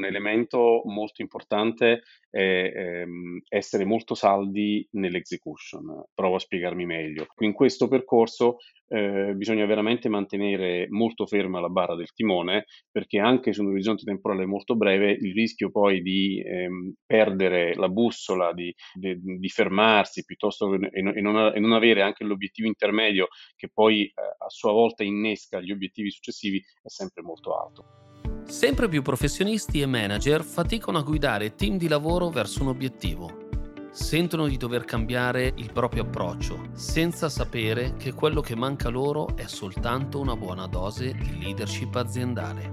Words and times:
un 0.00 0.06
elemento 0.06 0.82
molto 0.86 1.20
importante 1.20 2.02
è 2.30 2.72
ehm, 2.74 3.40
essere 3.48 3.84
molto 3.84 4.14
saldi 4.14 4.86
nell'execution. 4.92 6.04
Provo 6.14 6.36
a 6.36 6.38
spiegarmi 6.38 6.86
meglio. 6.86 7.26
In 7.40 7.52
questo 7.52 7.88
percorso 7.88 8.58
eh, 8.88 9.34
bisogna 9.34 9.66
veramente 9.66 10.08
mantenere 10.08 10.86
molto 10.88 11.26
ferma 11.26 11.60
la 11.60 11.68
barra 11.68 11.94
del 11.94 12.12
timone 12.12 12.66
perché 12.90 13.18
anche 13.18 13.52
su 13.52 13.62
un 13.62 13.70
orizzonte 13.70 14.04
temporale 14.04 14.46
molto 14.46 14.74
breve 14.76 15.12
il 15.12 15.32
rischio 15.32 15.70
poi 15.70 16.02
di 16.02 16.42
ehm, 16.44 16.94
perdere 17.04 17.74
la 17.74 17.88
bussola, 17.88 18.52
di, 18.52 18.74
di, 18.94 19.16
di 19.20 19.48
fermarsi 19.48 20.24
piuttosto 20.24 20.70
che 20.70 20.88
e 20.92 21.02
non, 21.02 21.52
e 21.54 21.60
non, 21.60 21.72
avere 21.72 22.02
anche 22.02 22.24
l'obiettivo 22.24 22.66
intermedio 22.66 23.28
che 23.56 23.68
poi 23.72 24.04
eh, 24.04 24.12
a 24.38 24.48
sua 24.48 24.72
volta 24.72 25.04
innesca 25.04 25.60
gli 25.60 25.70
obiettivi 25.70 26.10
successivi 26.10 26.58
è 26.58 26.88
sempre 26.88 27.22
molto 27.22 27.56
alto. 27.56 28.09
Sempre 28.50 28.88
più 28.88 29.00
professionisti 29.00 29.80
e 29.80 29.86
manager 29.86 30.42
faticano 30.42 30.98
a 30.98 31.02
guidare 31.02 31.54
team 31.54 31.78
di 31.78 31.86
lavoro 31.86 32.30
verso 32.30 32.62
un 32.62 32.68
obiettivo. 32.68 33.46
Sentono 33.92 34.48
di 34.48 34.56
dover 34.56 34.84
cambiare 34.84 35.52
il 35.54 35.72
proprio 35.72 36.02
approccio, 36.02 36.70
senza 36.72 37.28
sapere 37.28 37.94
che 37.96 38.12
quello 38.12 38.40
che 38.40 38.56
manca 38.56 38.88
loro 38.88 39.36
è 39.36 39.46
soltanto 39.46 40.18
una 40.18 40.34
buona 40.34 40.66
dose 40.66 41.12
di 41.14 41.38
leadership 41.38 41.94
aziendale. 41.94 42.72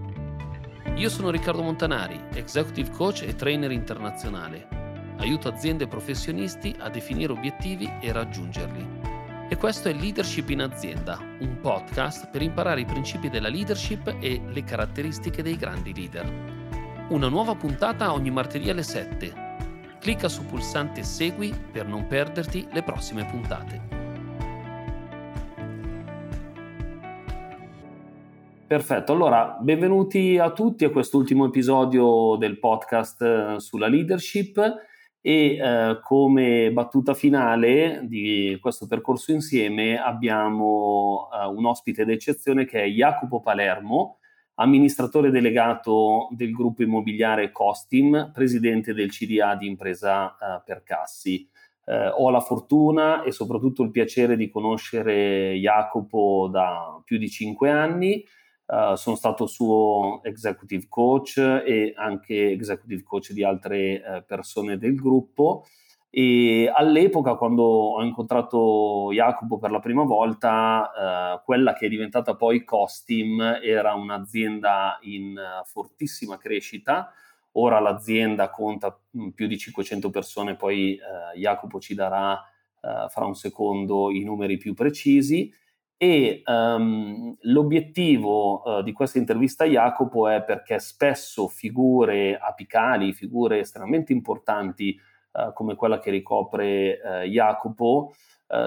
Io 0.96 1.10
sono 1.10 1.30
Riccardo 1.30 1.62
Montanari, 1.62 2.20
executive 2.34 2.90
coach 2.90 3.22
e 3.22 3.36
trainer 3.36 3.70
internazionale. 3.70 4.68
Aiuto 5.20 5.48
aziende 5.48 5.84
e 5.84 5.88
professionisti 5.88 6.76
a 6.80 6.90
definire 6.90 7.34
obiettivi 7.34 7.88
e 8.02 8.12
raggiungerli 8.12 8.97
e 9.50 9.56
questo 9.56 9.88
è 9.88 9.94
Leadership 9.94 10.50
in 10.50 10.62
azienda, 10.62 11.20
un 11.40 11.60
podcast 11.62 12.30
per 12.30 12.42
imparare 12.42 12.82
i 12.82 12.86
principi 12.86 13.30
della 13.30 13.48
leadership 13.48 14.18
e 14.20 14.42
le 14.46 14.64
caratteristiche 14.64 15.42
dei 15.42 15.56
grandi 15.56 15.94
leader. 15.94 16.26
Una 17.10 17.30
nuova 17.30 17.56
puntata 17.56 18.12
ogni 18.12 18.30
martedì 18.30 18.70
alle 18.70 18.84
7. 18.84 19.46
Clicca 20.02 20.28
sul 20.28 20.46
pulsante 20.46 21.02
Segui 21.04 21.54
per 21.72 21.88
non 21.88 22.08
perderti 22.08 22.68
le 22.74 22.84
prossime 22.84 23.26
puntate. 23.26 23.96
Perfetto, 28.68 29.14
allora 29.14 29.58
benvenuti 29.62 30.38
a 30.38 30.52
tutti 30.52 30.84
a 30.84 30.90
quest'ultimo 30.90 31.46
episodio 31.46 32.36
del 32.36 32.60
podcast 32.60 33.22
eh, 33.22 33.56
sulla 33.60 33.88
leadership 33.88 34.60
e 35.22 35.58
eh, 35.58 36.00
come 36.04 36.72
battuta 36.72 37.14
finale 37.14 38.02
di 38.04 38.58
questo 38.62 38.88
percorso 38.88 39.32
insieme 39.32 39.98
abbiamo 39.98 41.30
eh, 41.34 41.46
un 41.48 41.66
ospite 41.66 42.06
d'eccezione 42.06 42.66
che 42.66 42.84
è 42.84 42.88
Jacopo 42.88 43.42
Palermo, 43.42 44.20
amministratore 44.56 45.30
delegato 45.30 46.30
del 46.32 46.52
gruppo 46.52 46.84
immobiliare 46.84 47.52
Costim, 47.52 48.32
presidente 48.34 48.94
del 48.94 49.12
CDA 49.12 49.56
di 49.56 49.68
impresa 49.68 50.32
eh, 50.32 50.62
Percassi. 50.64 51.48
Eh, 51.86 52.08
ho 52.08 52.30
la 52.30 52.42
fortuna 52.42 53.24
e 53.24 53.32
soprattutto 53.32 53.84
il 53.84 53.92
piacere 53.92 54.36
di 54.36 54.50
conoscere 54.50 55.54
Jacopo 55.54 56.50
da 56.52 57.02
più 57.04 57.18
di 57.18 57.30
cinque 57.30 57.70
anni 57.70 58.24
Uh, 58.68 58.96
sono 58.96 59.16
stato 59.16 59.48
suo 59.48 60.22
executive 60.24 60.88
coach 60.90 61.38
e 61.38 61.94
anche 61.96 62.52
executive 62.52 63.02
coach 63.02 63.32
di 63.32 63.42
altre 63.42 64.02
uh, 64.06 64.26
persone 64.26 64.78
del 64.78 64.94
gruppo. 64.94 65.66
E 66.10 66.70
all'epoca 66.76 67.36
quando 67.36 67.64
ho 67.64 68.04
incontrato 68.04 69.08
Jacopo 69.14 69.58
per 69.58 69.72
la 69.72 69.80
prima 69.80 70.04
volta 70.04 70.92
uh, 71.40 71.46
quella 71.46 71.72
che 71.76 71.86
è 71.86 71.90
diventata 71.90 72.36
poi 72.36 72.66
Costim 72.66 73.40
era 73.64 73.94
un'azienda 73.94 75.00
in 75.04 75.40
fortissima 75.64 76.38
crescita. 76.38 77.14
Ora 77.54 77.80
l'azienda 77.80 78.50
conta 78.50 79.00
mm, 79.18 79.30
più 79.30 79.48
di 79.48 79.58
500 79.58 80.10
persone 80.10 80.58
poi 80.58 81.00
Jacopo 81.38 81.80
ci 81.80 81.96
darà 81.96 82.38
fra 83.10 83.26
un 83.26 83.36
secondo 83.36 84.12
i 84.12 84.24
numeri 84.24 84.58
più 84.58 84.74
precisi 84.74 85.52
e 85.98 86.44
um, 86.46 87.36
l'obiettivo 87.42 88.62
uh, 88.62 88.84
di 88.84 88.92
questa 88.92 89.18
intervista 89.18 89.64
a 89.64 89.68
Jacopo 89.68 90.28
è 90.28 90.44
perché 90.44 90.78
spesso 90.80 91.48
figure 91.48 92.38
apicali, 92.38 93.14
figure 93.14 93.60
estremamente 93.60 94.14
importanti 94.14 94.96
uh, 95.32 95.52
come 95.54 95.76
quella 95.76 96.00
che 96.00 96.12
ricopre 96.12 97.00
uh, 97.04 97.28
Jacopo, 97.28 98.14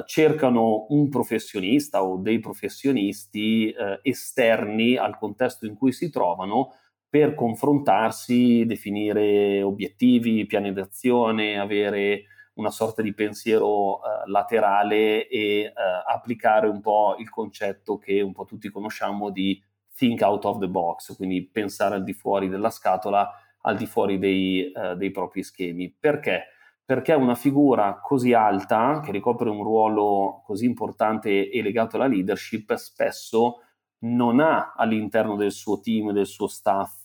cercano 0.04 0.84
un 0.90 1.08
professionista 1.08 2.04
o 2.04 2.18
dei 2.18 2.38
professionisti 2.38 3.74
esterni 4.02 4.98
al 4.98 5.16
contesto 5.16 5.64
in 5.64 5.74
cui 5.74 5.90
si 5.90 6.10
trovano 6.10 6.74
per 7.08 7.34
confrontarsi, 7.34 8.66
definire 8.66 9.62
obiettivi, 9.62 10.44
piani 10.44 10.74
d'azione, 10.74 11.58
avere 11.58 12.24
una 12.54 12.70
sorta 12.70 13.02
di 13.02 13.14
pensiero 13.14 13.94
uh, 13.94 14.00
laterale 14.26 15.28
e 15.28 15.72
uh, 15.74 16.12
applicare 16.12 16.68
un 16.68 16.80
po' 16.80 17.16
il 17.18 17.30
concetto 17.30 17.98
che 17.98 18.20
un 18.20 18.32
po' 18.32 18.44
tutti 18.44 18.70
conosciamo 18.70 19.30
di 19.30 19.62
think 19.94 20.20
out 20.22 20.44
of 20.44 20.58
the 20.58 20.68
box, 20.68 21.16
quindi 21.16 21.46
pensare 21.46 21.94
al 21.94 22.04
di 22.04 22.12
fuori 22.12 22.48
della 22.48 22.70
scatola, 22.70 23.30
al 23.62 23.76
di 23.76 23.86
fuori 23.86 24.18
dei, 24.18 24.72
uh, 24.74 24.94
dei 24.94 25.10
propri 25.10 25.42
schemi. 25.42 25.94
Perché? 25.98 26.44
Perché 26.84 27.12
una 27.14 27.34
figura 27.34 28.00
così 28.02 28.32
alta, 28.32 29.00
che 29.00 29.12
ricopre 29.12 29.48
un 29.48 29.62
ruolo 29.62 30.42
così 30.44 30.64
importante 30.64 31.48
e 31.48 31.62
legato 31.62 31.96
alla 31.96 32.06
leadership, 32.06 32.74
spesso 32.74 33.62
non 34.00 34.40
ha 34.40 34.72
all'interno 34.76 35.36
del 35.36 35.52
suo 35.52 35.78
team, 35.78 36.10
del 36.10 36.26
suo 36.26 36.48
staff, 36.48 37.04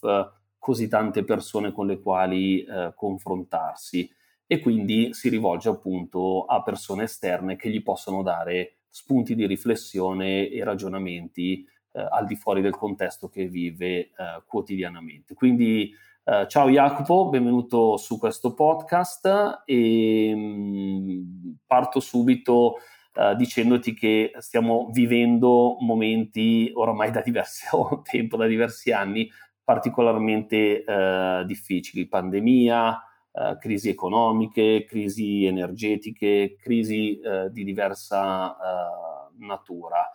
così 0.58 0.88
tante 0.88 1.22
persone 1.22 1.70
con 1.70 1.86
le 1.86 2.00
quali 2.00 2.64
eh, 2.64 2.92
confrontarsi 2.96 4.10
e 4.46 4.60
quindi 4.60 5.12
si 5.12 5.28
rivolge 5.28 5.68
appunto 5.68 6.44
a 6.44 6.62
persone 6.62 7.04
esterne 7.04 7.56
che 7.56 7.68
gli 7.68 7.82
possono 7.82 8.22
dare 8.22 8.76
spunti 8.88 9.34
di 9.34 9.46
riflessione 9.46 10.48
e 10.48 10.62
ragionamenti 10.64 11.66
eh, 11.92 12.06
al 12.10 12.26
di 12.26 12.36
fuori 12.36 12.60
del 12.60 12.76
contesto 12.76 13.28
che 13.28 13.46
vive 13.46 13.98
eh, 13.98 14.10
quotidianamente. 14.46 15.34
Quindi 15.34 15.92
eh, 16.24 16.46
ciao 16.48 16.68
Jacopo, 16.68 17.28
benvenuto 17.28 17.96
su 17.96 18.18
questo 18.18 18.54
podcast 18.54 19.62
e 19.64 20.32
mh, 20.34 20.38
mm, 20.38 21.22
parto 21.66 22.00
subito 22.00 22.76
Uh, 23.16 23.34
dicendoti 23.34 23.94
che 23.94 24.32
stiamo 24.40 24.90
vivendo 24.92 25.78
momenti 25.80 26.70
oramai 26.74 27.10
da 27.10 27.22
diverso 27.22 28.02
tempo, 28.04 28.36
da 28.36 28.44
diversi 28.44 28.92
anni, 28.92 29.26
particolarmente 29.64 30.84
uh, 30.86 31.42
difficili, 31.46 32.08
pandemia, 32.08 33.05
uh, 33.36 33.58
crisi 33.58 33.88
economiche, 33.88 34.84
crisi 34.88 35.44
energetiche, 35.44 36.56
crisi 36.58 37.20
uh, 37.22 37.50
di 37.50 37.64
diversa 37.64 38.56
uh, 38.56 39.44
natura. 39.44 40.10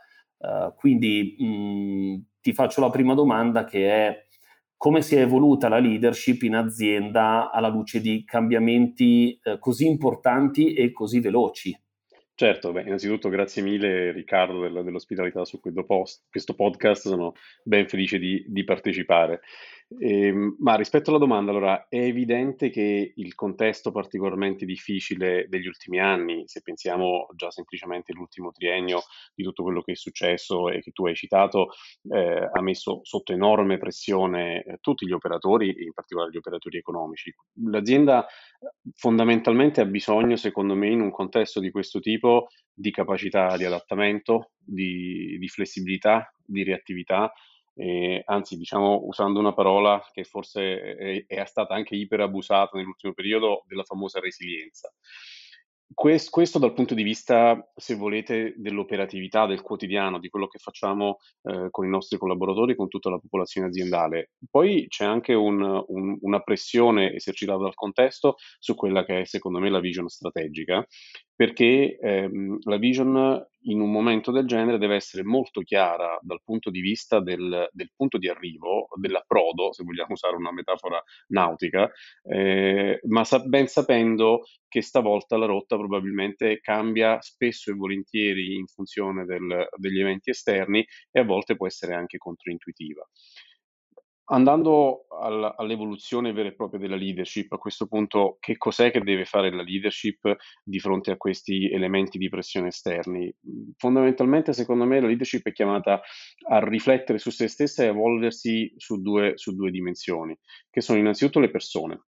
quindi 0.76 1.36
mh, 1.38 2.40
ti 2.42 2.52
faccio 2.54 2.82
la 2.82 2.90
prima 2.90 3.14
domanda 3.14 3.64
che 3.64 3.90
è 3.90 4.26
come 4.76 5.04
si 5.04 5.16
è 5.16 5.22
evoluta 5.22 5.70
la 5.70 5.78
leadership 5.78 6.42
in 6.42 6.56
azienda 6.56 7.52
alla 7.52 7.68
luce 7.68 8.02
di 8.02 8.24
cambiamenti 8.26 9.40
così 9.59 9.86
importanti 9.86 10.74
e 10.74 10.92
così 10.92 11.20
veloci? 11.20 11.80
Certo, 12.42 12.72
beh, 12.72 12.82
innanzitutto 12.82 13.30
grazie 13.30 13.62
mille 13.62 14.12
Riccardo 14.12 14.62
del, 14.62 14.84
dell'ospitalità 14.84 15.46
su 15.46 15.59
questo, 15.59 15.84
post, 15.84 16.24
questo 16.28 16.56
podcast, 16.56 17.08
sono 17.08 17.34
ben 17.64 17.88
felice 17.88 18.18
di, 18.18 18.44
di 18.48 18.64
partecipare. 18.64 19.42
Eh, 20.00 20.34
ma 20.59 20.75
rispetto 20.75 21.09
alla 21.09 21.19
domanda, 21.19 21.52
allora, 21.52 21.88
è 21.90 21.97
evidente 21.97 22.69
che 22.69 23.13
il 23.13 23.35
contesto 23.35 23.91
particolarmente 23.91 24.66
difficile 24.66 25.47
degli 25.50 25.68
ultimi 25.68 26.00
anni, 26.00 26.44
se 26.46 26.62
pensiamo 26.62 27.28
già 27.35 27.52
semplicemente 27.52 28.13
all'ultimo 28.13 28.52
triennio 28.52 29.02
di 29.35 29.44
tutto 29.44 29.63
quello 29.63 29.81
che 29.81 29.91
è 29.91 29.96
successo 29.96 30.69
e 30.69 30.81
che 30.81 30.91
tu 30.91 31.07
hai 31.07 31.16
citato, 31.16 31.72
eh, 32.09 32.50
ha 32.52 32.62
messo 32.62 33.02
sotto 33.03 33.34
enorme 33.34 33.78
pressione 33.78 34.63
eh, 34.63 34.78
tutti 34.79 35.06
gli 35.06 35.12
operatori 35.12 35.84
in 35.84 35.91
particolare 35.94 36.31
gli 36.31 36.38
operatori 36.38 36.78
economici. 36.78 37.34
L'azienda 37.66 38.26
fondamentalmente 38.96 39.82
ha 39.82 39.85
bisogno, 39.85 40.37
secondo 40.37 40.73
me, 40.73 40.87
in 40.87 41.02
un 41.02 41.11
contesto 41.11 41.59
di 41.59 41.70
questo 41.70 41.99
tipo, 41.99 42.47
di 42.73 42.91
capacità 42.91 43.58
di 43.58 43.66
adattamento, 43.66 44.52
di, 44.58 45.37
di 45.37 45.47
flessibilità, 45.49 46.34
di 46.46 46.64
reattività 46.64 47.32
eh, 47.76 48.22
anzi 48.26 48.58
diciamo 48.58 49.02
usando 49.06 49.40
una 49.40 49.53
parola 49.53 50.03
che 50.12 50.23
forse 50.23 50.96
è, 50.96 51.26
è 51.26 51.46
stata 51.46 51.73
anche 51.73 51.96
iperabusata 51.96 52.78
nell'ultimo 52.78 53.14
periodo, 53.14 53.64
della 53.68 53.84
famosa 53.84 54.20
resilienza. 54.20 54.91
Questo, 55.94 56.29
questo, 56.32 56.58
dal 56.58 56.73
punto 56.73 56.94
di 56.94 57.03
vista, 57.03 57.70
se 57.76 57.96
volete, 57.96 58.53
dell'operatività, 58.56 59.46
del 59.46 59.62
quotidiano, 59.62 60.20
di 60.20 60.29
quello 60.29 60.47
che 60.47 60.58
facciamo 60.58 61.18
eh, 61.44 61.68
con 61.70 61.85
i 61.85 61.90
nostri 61.90 62.18
collaboratori, 62.18 62.76
con 62.76 62.88
tutta 62.88 63.09
la 63.09 63.20
popolazione 63.20 63.68
aziendale. 63.68 64.32
Poi 64.50 64.88
c'è 64.88 65.03
anche 65.03 65.34
un, 65.34 65.62
un, 65.62 66.18
una 66.22 66.40
pressione 66.40 67.14
esercitata 67.14 67.64
dal 67.64 67.73
contesto 67.73 68.35
su 68.59 68.73
quella 68.73 69.03
che 69.03 69.22
è, 69.22 69.26
secondo 69.26 69.59
me, 69.59 69.70
la 69.70 69.82
vision 69.82 70.08
strategica, 70.08 70.85
perché 71.36 71.98
ehm, 72.00 72.60
la 72.64 72.78
vision 72.78 73.46
in 73.66 73.80
un 73.80 73.92
momento 73.92 74.32
del 74.32 74.48
genere 74.48 74.78
deve 74.78 74.96
essere 74.96 75.24
molto 75.24 75.62
chiara 75.62 76.18
dal 76.22 76.42
punto 76.44 76.70
di 76.72 76.82
vista 76.82 77.20
del, 77.20 77.68
del 77.72 77.92
punto 77.96 78.18
di 78.18 78.28
arrivo, 78.28 78.88
dell'approdo, 79.00 79.72
se 79.74 79.84
vogliamo 79.84 80.14
usare 80.14 80.36
una 80.36 80.52
metafora 80.52 81.02
nautica, 81.28 81.90
eh, 82.24 83.00
ma 83.08 83.24
sa- 83.24 83.40
ben 83.40 83.68
sapendo 83.68 84.42
che 84.68 84.82
stavolta 84.82 85.38
la 85.38 85.46
rotta 85.46 85.78
probabilmente 85.78 86.60
cambia 86.62 87.20
spesso 87.22 87.72
e 87.72 87.76
volentieri 87.76 88.56
in 88.56 88.66
funzione 88.68 89.26
del, 89.26 89.68
degli 89.78 90.00
eventi 90.00 90.30
esterni 90.32 90.86
e 91.12 91.20
a 91.20 91.24
volte 91.26 91.56
può 91.56 91.68
essere 91.68 91.94
anche 91.94 92.18
controintuitiva. 92.18 93.08
Andando 94.32 95.08
al- 95.10 95.56
all'evoluzione 95.58 96.32
vera 96.32 96.48
e 96.48 96.56
propria 96.56 96.80
della 96.80 96.96
leadership, 96.96 97.52
a 97.52 97.58
questo 97.58 97.86
punto 97.86 98.38
che 98.40 98.56
cos'è 98.56 98.90
che 98.90 99.02
deve 99.02 99.26
fare 99.26 99.52
la 99.52 99.62
leadership 99.62 100.38
di 100.64 100.80
fronte 100.80 101.12
a 101.12 101.18
questi 101.18 101.70
elementi 101.70 102.18
di 102.18 102.30
pressione 102.30 102.70
esterni? 102.70 103.34
Fondamentalmente, 103.76 104.54
secondo 104.54 104.86
me, 104.86 105.02
la 105.02 105.08
leadership 105.08 105.46
è 105.46 105.52
chiamata 105.52 106.02
a 106.48 106.66
riflettere 106.66 107.18
su 107.18 107.30
se 107.30 107.50
stessa 107.50 107.84
e 107.84 107.88
evolversi 107.88 108.74
su 108.78 109.02
due, 109.02 109.34
su 109.36 109.54
due 109.54 109.70
dimensioni, 109.70 110.38
che 110.70 110.80
sono 110.80 110.98
innanzitutto 110.98 111.42
le 111.42 111.52
persone 111.52 112.06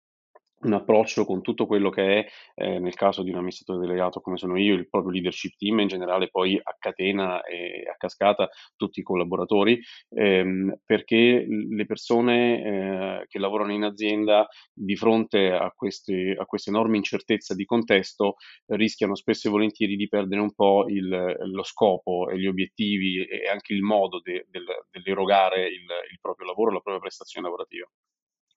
un 0.59 0.73
approccio 0.73 1.25
con 1.25 1.41
tutto 1.41 1.67
quello 1.67 1.89
che 1.89 2.19
è, 2.19 2.27
eh, 2.55 2.79
nel 2.79 2.95
caso 2.95 3.21
di 3.21 3.29
un 3.29 3.35
amministratore 3.35 3.85
delegato 3.85 4.21
come 4.21 4.37
sono 4.37 4.57
io, 4.57 4.73
il 4.73 4.89
proprio 4.89 5.11
leadership 5.11 5.55
team, 5.57 5.79
in 5.79 5.87
generale 5.87 6.29
poi 6.29 6.59
a 6.61 6.75
catena 6.79 7.43
e 7.43 7.83
a 7.87 7.95
cascata 7.95 8.49
tutti 8.75 8.99
i 8.99 9.03
collaboratori, 9.03 9.79
ehm, 10.09 10.79
perché 10.85 11.45
le 11.47 11.85
persone 11.85 13.21
eh, 13.21 13.25
che 13.27 13.39
lavorano 13.39 13.71
in 13.73 13.83
azienda 13.83 14.47
di 14.73 14.95
fronte 14.95 15.51
a 15.51 15.71
queste, 15.75 16.35
a 16.37 16.45
queste 16.45 16.69
enormi 16.69 16.97
incertezze 16.97 17.55
di 17.55 17.65
contesto 17.65 18.35
rischiano 18.67 19.15
spesso 19.15 19.47
e 19.47 19.51
volentieri 19.51 19.95
di 19.95 20.07
perdere 20.07 20.41
un 20.41 20.53
po' 20.53 20.85
il, 20.87 21.35
lo 21.39 21.63
scopo 21.63 22.29
e 22.29 22.39
gli 22.39 22.47
obiettivi 22.47 23.25
e 23.25 23.47
anche 23.49 23.73
il 23.73 23.81
modo 23.81 24.19
de, 24.21 24.45
del, 24.49 24.65
dell'erogare 24.89 25.67
il, 25.67 25.85
il 26.11 26.17
proprio 26.21 26.47
lavoro, 26.47 26.71
la 26.71 26.79
propria 26.79 26.99
prestazione 26.99 27.47
lavorativa. 27.47 27.87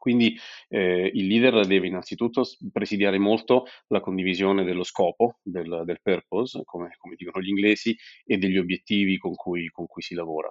Quindi 0.01 0.35
eh, 0.71 1.11
il 1.13 1.27
leader 1.27 1.67
deve 1.67 1.87
innanzitutto 1.87 2.43
presidiare 2.73 3.19
molto 3.19 3.67
la 3.89 4.01
condivisione 4.01 4.65
dello 4.65 4.83
scopo, 4.83 5.41
del, 5.43 5.83
del 5.85 6.01
purpose, 6.03 6.63
come, 6.65 6.95
come, 6.97 7.17
dicono 7.19 7.45
gli 7.45 7.51
inglesi, 7.51 7.95
e 8.25 8.39
degli 8.39 8.57
obiettivi 8.57 9.19
con 9.19 9.35
cui, 9.35 9.69
con 9.69 9.87
cui 9.87 10.01
si 10.01 10.15
lavora. 10.15 10.51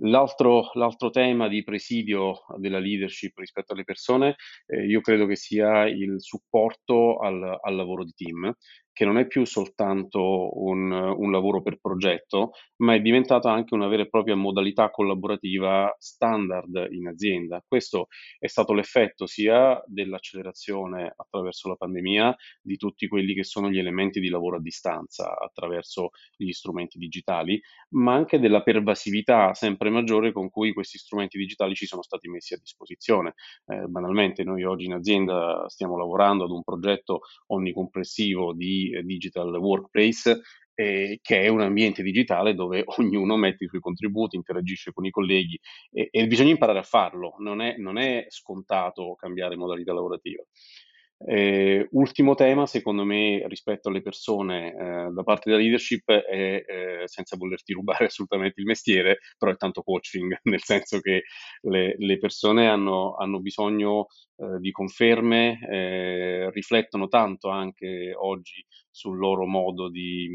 L'altro, 0.00 0.70
l'altro, 0.72 1.10
tema 1.10 1.46
di 1.46 1.62
presidio 1.62 2.44
della 2.56 2.80
leadership 2.80 3.38
rispetto 3.38 3.72
alle 3.72 3.84
persone, 3.84 4.34
eh, 4.66 4.84
io 4.84 5.00
credo 5.00 5.26
che 5.26 5.36
sia 5.36 5.86
il 5.86 6.16
supporto 6.20 7.18
al, 7.18 7.58
al 7.60 7.76
lavoro 7.76 8.02
di 8.02 8.12
team 8.16 8.52
che 8.92 9.04
non 9.04 9.18
è 9.18 9.26
più 9.26 9.44
soltanto 9.44 10.50
un, 10.62 10.92
un, 10.92 11.30
lavoro 11.30 11.62
per 11.62 11.78
progetto, 11.80 12.52
ma 12.76 12.94
è 12.94 13.00
diventata 13.00 13.50
anche 13.50 13.74
una 13.74 13.88
vera 13.88 14.02
e 14.02 14.08
propria 14.08 14.36
modalità 14.36 14.90
collaborativa 14.90 15.94
standard 15.98 16.88
in 16.90 17.08
azienda. 17.08 17.64
Questo 17.66 18.08
è 18.38 18.46
stato 18.48 18.74
l'effetto 18.74 19.26
sia 19.26 19.82
dell'accelerazione 19.86 21.12
attraverso 21.16 21.68
la 21.68 21.76
pandemia 21.76 22.36
di 22.60 22.76
tutti 22.76 23.08
quelli 23.08 23.34
che 23.34 23.44
sono 23.44 23.70
gli 23.70 23.78
elementi 23.78 24.20
di 24.20 24.28
lavoro 24.28 24.56
a 24.56 24.60
distanza 24.60 25.38
attraverso 25.38 26.10
gli 26.36 26.52
strumenti 26.52 26.98
digitali, 26.98 27.60
ma 27.90 28.12
anche 28.12 28.38
della 28.38 28.62
pervasività 28.62 29.54
sempre 29.54 29.88
maggiore 29.88 30.32
con 30.32 30.50
cui 30.50 30.74
questi 30.74 30.98
strumenti 30.98 31.38
digitali 31.38 31.74
ci 31.74 31.86
sono 31.86 32.02
stati 32.02 32.28
messi 32.28 32.52
a 32.52 32.58
disposizione. 32.58 33.34
Eh, 33.66 33.86
banalmente 33.86 34.44
noi 34.44 34.64
oggi 34.64 34.84
in 34.84 34.92
azienda 34.92 35.64
stiamo 35.68 35.96
lavorando 35.96 36.44
ad 36.44 36.50
un 36.50 36.62
progetto 36.62 37.20
onnicompressivo 37.46 38.52
di 38.52 38.91
digital 39.02 39.54
workplace, 39.56 40.40
eh, 40.74 41.18
che 41.22 41.42
è 41.42 41.48
un 41.48 41.60
ambiente 41.60 42.02
digitale 42.02 42.54
dove 42.54 42.84
ognuno 42.98 43.36
mette 43.36 43.64
i 43.64 43.68
suoi 43.68 43.80
contributi, 43.80 44.36
interagisce 44.36 44.92
con 44.92 45.04
i 45.04 45.10
colleghi 45.10 45.58
e, 45.90 46.08
e 46.10 46.26
bisogna 46.26 46.50
imparare 46.50 46.78
a 46.78 46.84
farlo, 46.84 47.34
non 47.38 47.60
è, 47.60 47.76
non 47.78 47.98
è 47.98 48.26
scontato 48.28 49.14
cambiare 49.16 49.56
modalità 49.56 49.92
lavorativa. 49.92 50.42
Eh, 51.24 51.86
ultimo 51.92 52.34
tema, 52.34 52.66
secondo 52.66 53.04
me, 53.04 53.46
rispetto 53.46 53.88
alle 53.88 54.02
persone 54.02 54.72
eh, 54.72 55.10
da 55.12 55.22
parte 55.22 55.50
della 55.50 55.60
leadership 55.60 56.10
è, 56.10 56.64
eh, 56.66 57.02
senza 57.06 57.36
volerti 57.36 57.72
rubare 57.72 58.06
assolutamente 58.06 58.60
il 58.60 58.66
mestiere, 58.66 59.18
però 59.38 59.52
è 59.52 59.56
tanto 59.56 59.82
coaching, 59.82 60.38
nel 60.44 60.62
senso 60.62 61.00
che 61.00 61.24
le, 61.62 61.94
le 61.98 62.18
persone 62.18 62.68
hanno, 62.68 63.14
hanno 63.16 63.40
bisogno 63.40 64.06
eh, 64.36 64.58
di 64.58 64.70
conferme, 64.70 65.58
eh, 65.68 66.50
riflettono 66.50 67.06
tanto 67.08 67.48
anche 67.48 68.12
oggi 68.14 68.64
sul 68.92 69.18
loro 69.18 69.46
modo 69.46 69.88
di, 69.88 70.28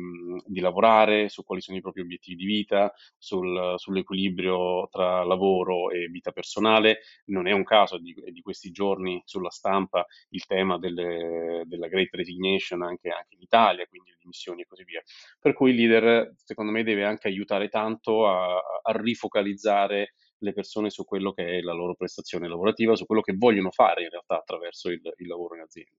di, 0.45 0.59
lavorare, 0.59 1.29
su 1.29 1.43
quali 1.43 1.61
sono 1.61 1.77
i 1.77 1.81
propri 1.81 2.01
obiettivi 2.01 2.35
di 2.35 2.45
vita, 2.45 2.91
sul, 3.17 3.75
sull'equilibrio 3.77 4.89
tra 4.89 5.23
lavoro 5.23 5.91
e 5.91 6.07
vita 6.07 6.31
personale. 6.31 7.01
Non 7.25 7.47
è 7.47 7.51
un 7.51 7.63
caso 7.63 7.97
di, 7.99 8.13
di 8.31 8.41
questi 8.41 8.71
giorni 8.71 9.21
sulla 9.25 9.51
stampa 9.51 10.05
il 10.29 10.45
tema 10.45 10.77
delle, 10.79 11.63
della 11.65 11.87
Great 11.87 12.13
Resignation 12.13 12.81
anche, 12.81 13.09
anche, 13.09 13.35
in 13.35 13.41
Italia, 13.41 13.85
quindi 13.85 14.09
le 14.09 14.17
dimissioni 14.19 14.63
e 14.63 14.65
così 14.65 14.83
via. 14.83 15.01
Per 15.39 15.53
cui 15.53 15.69
il 15.69 15.75
leader, 15.75 16.33
secondo 16.35 16.71
me, 16.71 16.83
deve 16.83 17.05
anche 17.05 17.27
aiutare 17.27 17.69
tanto 17.69 18.27
a, 18.27 18.55
a 18.55 18.91
rifocalizzare 18.91 20.13
le 20.39 20.53
persone 20.53 20.89
su 20.89 21.03
quello 21.05 21.31
che 21.31 21.57
è 21.57 21.61
la 21.61 21.73
loro 21.73 21.95
prestazione 21.95 22.47
lavorativa, 22.47 22.95
su 22.95 23.05
quello 23.05 23.21
che 23.21 23.35
vogliono 23.35 23.71
fare 23.71 24.03
in 24.03 24.09
realtà 24.09 24.37
attraverso 24.37 24.89
il, 24.89 25.01
il 25.17 25.27
lavoro 25.27 25.55
in 25.55 25.61
azienda. 25.61 25.97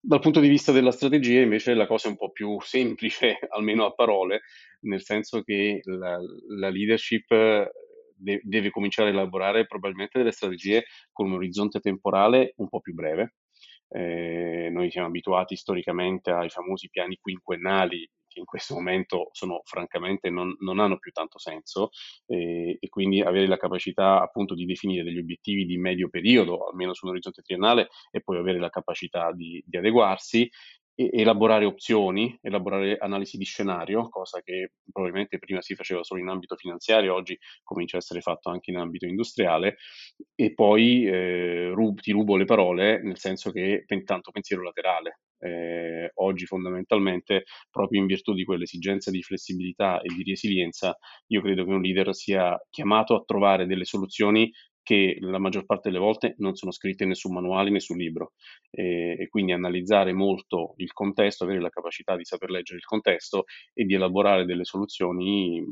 Dal 0.00 0.20
punto 0.20 0.40
di 0.40 0.48
vista 0.48 0.72
della 0.72 0.92
strategia, 0.92 1.40
invece, 1.40 1.74
la 1.74 1.86
cosa 1.86 2.08
è 2.08 2.10
un 2.10 2.16
po' 2.16 2.30
più 2.30 2.58
semplice, 2.62 3.38
almeno 3.48 3.84
a 3.84 3.92
parole, 3.92 4.42
nel 4.80 5.02
senso 5.02 5.42
che 5.42 5.80
la, 5.84 6.18
la 6.58 6.68
leadership 6.70 7.26
de- 8.14 8.40
deve 8.42 8.70
cominciare 8.70 9.10
a 9.10 9.12
elaborare 9.12 9.66
probabilmente 9.66 10.18
delle 10.18 10.32
strategie 10.32 10.84
con 11.12 11.26
un 11.26 11.34
orizzonte 11.34 11.80
temporale 11.80 12.54
un 12.56 12.68
po' 12.68 12.80
più 12.80 12.94
breve. 12.94 13.34
Eh, 13.88 14.68
noi 14.70 14.90
siamo 14.90 15.06
abituati 15.06 15.56
storicamente 15.56 16.30
ai 16.30 16.50
famosi 16.50 16.90
piani 16.90 17.16
quinquennali 17.20 18.08
in 18.38 18.44
questo 18.44 18.74
momento 18.74 19.28
sono 19.32 19.60
francamente 19.64 20.30
non, 20.30 20.54
non 20.60 20.78
hanno 20.78 20.98
più 20.98 21.10
tanto 21.12 21.38
senso 21.38 21.90
eh, 22.26 22.76
e 22.80 22.88
quindi 22.88 23.20
avere 23.20 23.46
la 23.46 23.56
capacità 23.56 24.20
appunto 24.20 24.54
di 24.54 24.64
definire 24.64 25.02
degli 25.02 25.18
obiettivi 25.18 25.66
di 25.66 25.76
medio 25.76 26.08
periodo, 26.08 26.68
almeno 26.68 26.94
su 26.94 27.04
un 27.06 27.12
orizzonte 27.12 27.42
triennale, 27.42 27.88
e 28.10 28.20
poi 28.22 28.38
avere 28.38 28.58
la 28.58 28.70
capacità 28.70 29.32
di, 29.32 29.62
di 29.66 29.76
adeguarsi 29.76 30.48
elaborare 31.00 31.64
opzioni, 31.64 32.36
elaborare 32.42 32.96
analisi 32.96 33.36
di 33.36 33.44
scenario, 33.44 34.08
cosa 34.08 34.40
che 34.42 34.72
probabilmente 34.90 35.38
prima 35.38 35.62
si 35.62 35.76
faceva 35.76 36.02
solo 36.02 36.20
in 36.20 36.28
ambito 36.28 36.56
finanziario, 36.56 37.14
oggi 37.14 37.38
comincia 37.62 37.96
a 37.96 38.00
essere 38.00 38.20
fatto 38.20 38.50
anche 38.50 38.72
in 38.72 38.78
ambito 38.78 39.06
industriale, 39.06 39.76
e 40.34 40.54
poi 40.54 41.06
eh, 41.06 41.70
rub, 41.72 42.00
ti 42.00 42.10
rubo 42.10 42.36
le 42.36 42.46
parole, 42.46 43.00
nel 43.00 43.18
senso 43.18 43.52
che 43.52 43.84
tanto 44.04 44.32
pensiero 44.32 44.62
laterale. 44.64 45.20
Eh, 45.40 46.10
oggi 46.14 46.46
fondamentalmente, 46.46 47.44
proprio 47.70 48.00
in 48.00 48.06
virtù 48.06 48.34
di 48.34 48.44
quell'esigenza 48.44 49.10
di 49.10 49.22
flessibilità 49.22 50.00
e 50.00 50.08
di 50.14 50.22
resilienza, 50.24 50.96
io 51.28 51.40
credo 51.42 51.64
che 51.64 51.70
un 51.70 51.80
leader 51.82 52.14
sia 52.14 52.56
chiamato 52.70 53.14
a 53.14 53.22
trovare 53.24 53.66
delle 53.66 53.84
soluzioni 53.84 54.50
che 54.88 55.18
la 55.20 55.38
maggior 55.38 55.66
parte 55.66 55.90
delle 55.90 56.00
volte 56.00 56.34
non 56.38 56.54
sono 56.54 56.72
scritte 56.72 57.04
né 57.04 57.14
su 57.14 57.28
manuali 57.28 57.70
né 57.70 57.78
su 57.78 57.94
libro 57.94 58.32
e, 58.70 59.18
e, 59.18 59.28
quindi 59.28 59.52
analizzare 59.52 60.14
molto 60.14 60.72
il 60.78 60.94
contesto, 60.94 61.44
avere 61.44 61.60
la 61.60 61.68
capacità 61.68 62.16
di 62.16 62.24
saper 62.24 62.48
leggere 62.48 62.78
il 62.78 62.86
contesto 62.86 63.44
e 63.74 63.84
di 63.84 63.92
elaborare 63.92 64.46
delle 64.46 64.64
soluzioni 64.64 65.62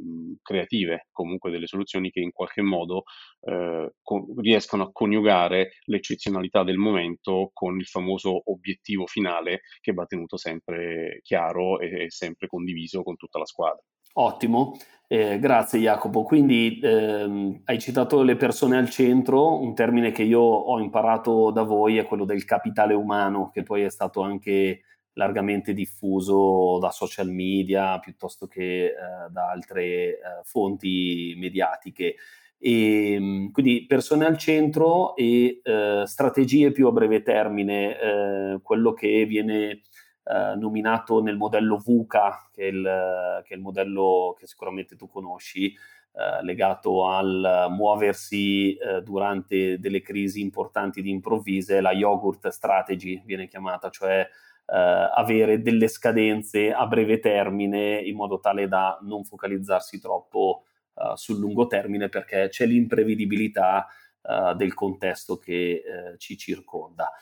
creative, 0.43 1.07
comunque 1.13 1.51
delle 1.51 1.67
soluzioni 1.67 2.11
che 2.11 2.21
in 2.21 2.31
qualche 2.31 2.61
modo 2.61 3.05
eh, 3.41 3.95
con, 4.03 4.27
riescano 4.37 4.83
a 4.83 4.93
coniugare 4.93 5.77
l'eccezionalità 5.87 6.63
del 6.63 6.77
momento 6.77 7.49
con 7.55 7.79
il 7.79 7.87
famoso 7.87 8.43
obiettivo 8.51 9.07
finale 9.07 9.63
che 9.81 9.95
va 9.95 10.05
tenuto 10.05 10.37
sempre 10.37 11.21
chiaro 11.23 11.81
e, 11.81 12.05
e 12.05 12.11
sempre 12.11 12.49
condiviso 12.49 13.03
con 13.03 13.17
tutta 13.17 13.39
la 13.39 13.47
squadra. 13.47 13.83
Ottimo, 14.19 14.77
eh, 15.09 15.39
grazie 15.39 15.79
Jacopo. 15.79 16.23
Quindi 16.23 16.81
ehm, 16.83 17.61
hai 17.65 17.79
citato 17.79 18.23
le 18.23 18.37
persone 18.37 18.79
al 18.79 18.89
centro, 18.89 19.61
un 19.61 19.75
termine 19.75 20.11
che 20.11 20.23
io 20.23 20.41
ho 20.41 20.79
imparato 20.81 21.51
da 21.51 21.63
voi 21.63 21.99
è 21.99 22.07
quello 22.07 22.25
del 22.25 22.45
capitale 22.47 22.95
umano, 22.95 23.51
che 23.51 23.63
poi 23.63 23.83
è 23.83 23.91
stato 23.91 24.23
anche 24.23 24.83
largamente 25.13 25.75
diffuso 25.75 26.79
da 26.79 26.91
social 26.91 27.29
media 27.31 27.99
piuttosto 27.99 28.47
che 28.47 28.87
eh, 28.87 28.93
da 29.31 29.51
altre 29.51 29.85
eh, 29.85 30.19
fonti 30.45 31.35
mediatiche. 31.37 32.15
E, 32.59 33.13
ehm, 33.13 33.51
quindi 33.51 33.85
persone 33.87 34.25
al 34.25 34.39
centro 34.39 35.15
e 35.15 35.61
eh, 35.63 36.03
strategie 36.07 36.73
più 36.73 36.87
a 36.87 36.93
breve 36.93 37.23
termine, 37.23 38.01
eh, 38.01 38.61
quello 38.63 38.95
che 38.95 39.27
viene 39.27 39.83
eh, 40.29 40.57
nominato 40.57 41.23
nel 41.23 41.37
modello 41.37 41.77
VUCA, 41.77 42.51
che 42.53 42.63
è, 42.63 42.67
il, 42.67 43.43
che 43.45 43.55
è, 43.55 43.57
il, 43.57 43.63
modello 43.63 44.35
che 44.37 44.49
sicuramente 44.49 44.97
tu 44.97 45.07
conosci, 45.09 45.73
eh, 45.73 46.43
legato 46.43 47.07
al 47.07 47.69
muoversi 47.71 48.75
eh, 48.75 49.03
durante 49.03 49.79
delle 49.79 50.01
crisi 50.01 50.41
importanti 50.41 50.99
ed 50.99 51.07
improvvise, 51.07 51.81
la 51.81 51.93
yogurt 51.93 52.49
strategy 52.49 53.23
viene 53.25 53.47
chiamata, 53.47 53.89
cioè 53.89 54.29
avere 54.69 55.63
delle 55.63 55.87
scadenze 55.87 56.73
a 56.73 56.89
breve 56.89 57.21
termine 57.21 58.01
in 58.01 58.17
modo 58.17 58.41
tale 58.41 58.67
da 58.67 58.99
non 59.03 59.23
focalizzarsi 59.23 60.01
troppo 60.01 60.65
uh, 60.95 61.15
sul 61.15 61.39
lungo 61.39 61.69
termine 61.69 62.09
perché 62.09 62.49
c'è 62.49 62.67
l'imprevedibilità 62.67 63.87
uh, 64.23 64.57
del 64.57 64.75
contesto 64.75 65.39
che 65.39 65.85
ci 66.19 66.37
circonda. 66.37 67.13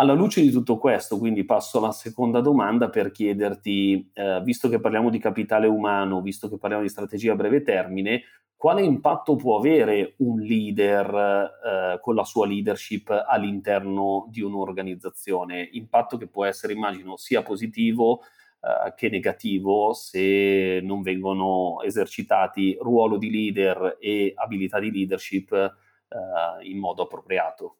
Alla 0.00 0.14
luce 0.14 0.40
di 0.40 0.50
tutto 0.50 0.78
questo, 0.78 1.18
quindi 1.18 1.44
passo 1.44 1.76
alla 1.76 1.92
seconda 1.92 2.40
domanda 2.40 2.88
per 2.88 3.10
chiederti, 3.10 4.10
eh, 4.14 4.40
visto 4.42 4.70
che 4.70 4.80
parliamo 4.80 5.10
di 5.10 5.18
capitale 5.18 5.66
umano, 5.66 6.22
visto 6.22 6.48
che 6.48 6.56
parliamo 6.56 6.82
di 6.82 6.88
strategia 6.88 7.32
a 7.32 7.36
breve 7.36 7.60
termine, 7.60 8.22
quale 8.56 8.80
impatto 8.82 9.36
può 9.36 9.58
avere 9.58 10.14
un 10.20 10.40
leader 10.40 11.50
eh, 11.94 12.00
con 12.00 12.14
la 12.14 12.24
sua 12.24 12.46
leadership 12.46 13.10
all'interno 13.10 14.26
di 14.30 14.40
un'organizzazione? 14.40 15.68
Impatto 15.72 16.16
che 16.16 16.28
può 16.28 16.46
essere, 16.46 16.72
immagino, 16.72 17.18
sia 17.18 17.42
positivo 17.42 18.22
eh, 18.62 18.94
che 18.94 19.10
negativo 19.10 19.92
se 19.92 20.80
non 20.82 21.02
vengono 21.02 21.82
esercitati 21.82 22.74
ruolo 22.80 23.18
di 23.18 23.30
leader 23.30 23.98
e 24.00 24.32
abilità 24.34 24.78
di 24.78 24.90
leadership 24.90 25.52
eh, 25.52 26.66
in 26.66 26.78
modo 26.78 27.02
appropriato. 27.02 27.79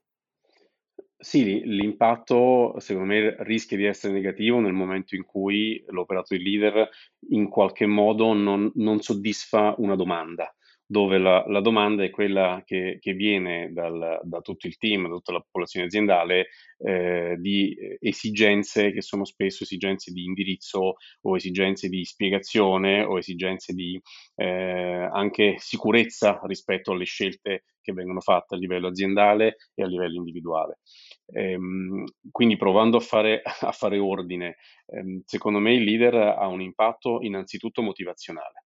Sì, 1.22 1.60
l'impatto 1.66 2.74
secondo 2.78 3.08
me 3.12 3.36
rischia 3.40 3.76
di 3.76 3.84
essere 3.84 4.12
negativo 4.14 4.58
nel 4.58 4.72
momento 4.72 5.14
in 5.14 5.24
cui 5.26 5.82
l'operato 5.88 6.34
di 6.34 6.42
leader 6.42 6.88
in 7.28 7.48
qualche 7.48 7.84
modo 7.84 8.32
non, 8.32 8.70
non 8.76 9.00
soddisfa 9.02 9.74
una 9.78 9.96
domanda 9.96 10.54
dove 10.90 11.18
la, 11.18 11.44
la, 11.46 11.60
domanda 11.60 12.02
è 12.02 12.10
quella 12.10 12.64
che, 12.66 12.98
che 13.00 13.12
viene 13.12 13.72
dal, 13.72 14.18
da 14.24 14.40
tutto 14.40 14.66
il 14.66 14.76
team, 14.76 15.04
da 15.04 15.14
tutta 15.14 15.30
la 15.30 15.40
popolazione 15.40 15.86
aziendale, 15.86 16.48
eh, 16.78 17.36
di 17.38 17.76
esigenze 18.00 18.90
che 18.90 19.00
sono 19.00 19.24
spesso 19.24 19.62
esigenze 19.62 20.10
di 20.10 20.24
indirizzo 20.24 20.96
o 21.20 21.36
esigenze 21.36 21.88
di 21.88 22.04
spiegazione 22.04 23.04
o 23.04 23.18
esigenze 23.18 23.72
di 23.72 24.00
eh, 24.34 25.08
anche 25.12 25.54
sicurezza 25.58 26.40
rispetto 26.42 26.90
alle 26.90 27.04
scelte 27.04 27.66
che 27.80 27.92
vengono 27.92 28.20
fatte 28.20 28.56
a 28.56 28.58
livello 28.58 28.88
aziendale 28.88 29.58
e 29.74 29.84
a 29.84 29.86
livello 29.86 30.16
individuale. 30.16 30.80
Ehm, 31.32 32.02
quindi 32.32 32.56
provando 32.56 32.96
a 32.96 33.00
fare, 33.00 33.42
a 33.60 33.70
fare 33.70 33.96
ordine, 33.98 34.56
ehm, 34.86 35.22
secondo 35.24 35.60
me 35.60 35.72
il 35.72 35.84
leader 35.84 36.14
ha 36.16 36.48
un 36.48 36.60
impatto 36.60 37.20
innanzitutto 37.22 37.80
motivazionale 37.80 38.64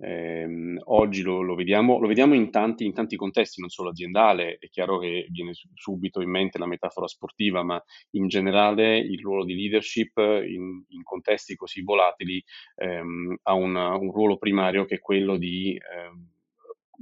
Ehm, 0.00 0.80
oggi 0.84 1.22
lo, 1.22 1.40
lo, 1.42 1.54
vediamo, 1.54 1.98
lo 1.98 2.06
vediamo 2.06 2.34
in 2.34 2.50
tanti, 2.50 2.84
in 2.84 2.92
tanti, 2.92 3.16
contesti, 3.16 3.60
non 3.60 3.68
solo 3.68 3.90
aziendale, 3.90 4.58
è 4.58 4.68
chiaro 4.68 4.98
che 4.98 5.26
viene 5.30 5.52
subito 5.74 6.20
in 6.20 6.30
mente 6.30 6.58
la 6.58 6.66
metafora 6.66 7.08
sportiva, 7.08 7.62
ma 7.64 7.82
in 8.12 8.28
generale 8.28 8.98
il 8.98 9.20
ruolo 9.20 9.44
di 9.44 9.54
leadership 9.54 10.16
in, 10.18 10.84
in 10.88 11.02
contesti 11.02 11.56
così 11.56 11.82
volatili 11.82 12.42
ehm, 12.76 13.38
ha 13.42 13.52
una, 13.54 13.96
un 13.96 14.12
ruolo 14.12 14.36
primario 14.38 14.84
che 14.84 14.96
è 14.96 15.00
quello 15.00 15.36
di 15.36 15.76
ehm, 15.76 16.26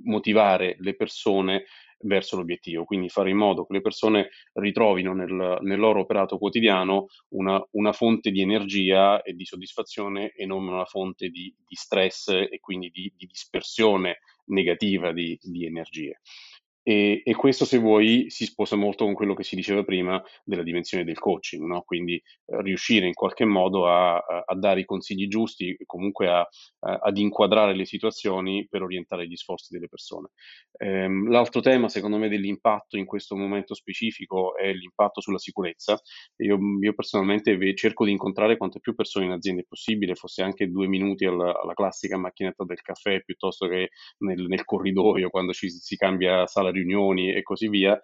motivare 0.05 0.77
le 0.81 0.95
persone 0.95 1.65
verso 2.01 2.37
l'obiettivo, 2.37 2.85
quindi 2.85 3.09
fare 3.09 3.31
in 3.31 3.37
modo 3.37 3.65
che 3.65 3.73
le 3.75 3.81
persone 3.81 4.29
ritrovino 4.55 5.13
nel, 5.15 5.59
nel 5.61 5.79
loro 5.79 6.01
operato 6.01 6.39
quotidiano 6.39 7.07
una, 7.31 7.65
una, 7.73 7.93
fonte 7.93 8.31
di 8.31 8.41
energia 8.41 9.23
e 9.23 9.33
di 9.33 9.45
soddisfazione 9.45 10.33
e 10.33 10.47
non 10.47 10.67
una 10.67 10.85
fonte 10.85 11.29
di, 11.29 11.53
di 11.67 11.75
stress 11.75 12.29
e 12.29 12.59
quindi 12.61 12.91
di, 12.91 13.13
di 13.17 13.27
dispersione 13.27 14.19
negativa 14.47 15.13
di, 15.13 15.39
di 15.43 15.65
energie. 15.65 16.21
E, 16.89 17.21
e, 17.25 17.35
questo, 17.35 17.65
se 17.65 17.79
vuoi, 17.79 18.27
si 18.29 18.45
sposa 18.45 18.77
molto 18.77 19.05
con 19.05 19.15
quello 19.15 19.35
che 19.35 19.43
si 19.43 19.57
diceva 19.57 19.83
prima 19.83 20.23
della 20.45 20.63
dimensione 20.63 21.03
del 21.03 21.19
coaching, 21.19 21.65
no? 21.65 21.83
quindi 21.83 22.15
eh, 22.15 22.63
riuscire 22.63 23.09
in 23.09 23.13
qualche 23.13 23.45
modo 23.45 23.89
a, 23.89 24.19
a, 24.19 24.45
a, 24.47 24.55
dare 24.55 24.79
i 24.79 24.85
consigli 24.85 25.27
giusti 25.27 25.77
comunque 25.85 26.29
a, 26.29 26.49
ad 26.79 27.19
inquadrare 27.19 27.75
le 27.75 27.87
situazioni 27.87 28.69
per 28.71 28.83
orientare 28.83 29.27
gli 29.27 29.35
sforzi 29.35 29.73
delle 29.73 29.89
persone. 29.89 30.29
Ehm, 30.79 31.29
l'altro 31.29 31.61
tema, 31.61 31.89
secondo 31.89 32.19
me, 32.19 32.29
dell'impatto 32.29 32.97
in 32.97 33.05
questo 33.05 33.35
momento 33.35 33.75
specifico 33.75 34.57
è 34.57 34.73
l'impatto 34.73 35.21
sulla 35.21 35.39
sicurezza. 35.39 36.01
Io, 36.37 36.57
io 36.81 36.95
personalmente 36.95 37.75
cerco 37.75 38.05
di 38.05 38.13
incontrare 38.13 38.57
quante 38.57 38.79
più 38.79 38.95
persone 38.95 39.25
in 39.25 39.33
azienda 39.33 39.65
possibile, 39.67 40.15
fosse 40.15 40.43
anche 40.43 40.71
due 40.71 40.87
minuti 40.87 41.25
alla, 41.25 41.61
alla 41.61 41.75
classica 41.75 42.17
macchinetta 42.17 42.63
del 42.65 42.81
caffè 42.81 43.25
piuttosto 43.25 43.67
che 43.67 43.89
nel, 44.19 44.47
nel 44.47 44.65
corridoio 44.65 45.31
quando 45.31 45.53
ci 45.53 45.69
si 45.69 45.97
cambia 45.97 46.47
sala 46.47 46.75
riunioni 46.77 47.33
e 47.35 47.43
così 47.43 47.69
via, 47.69 47.99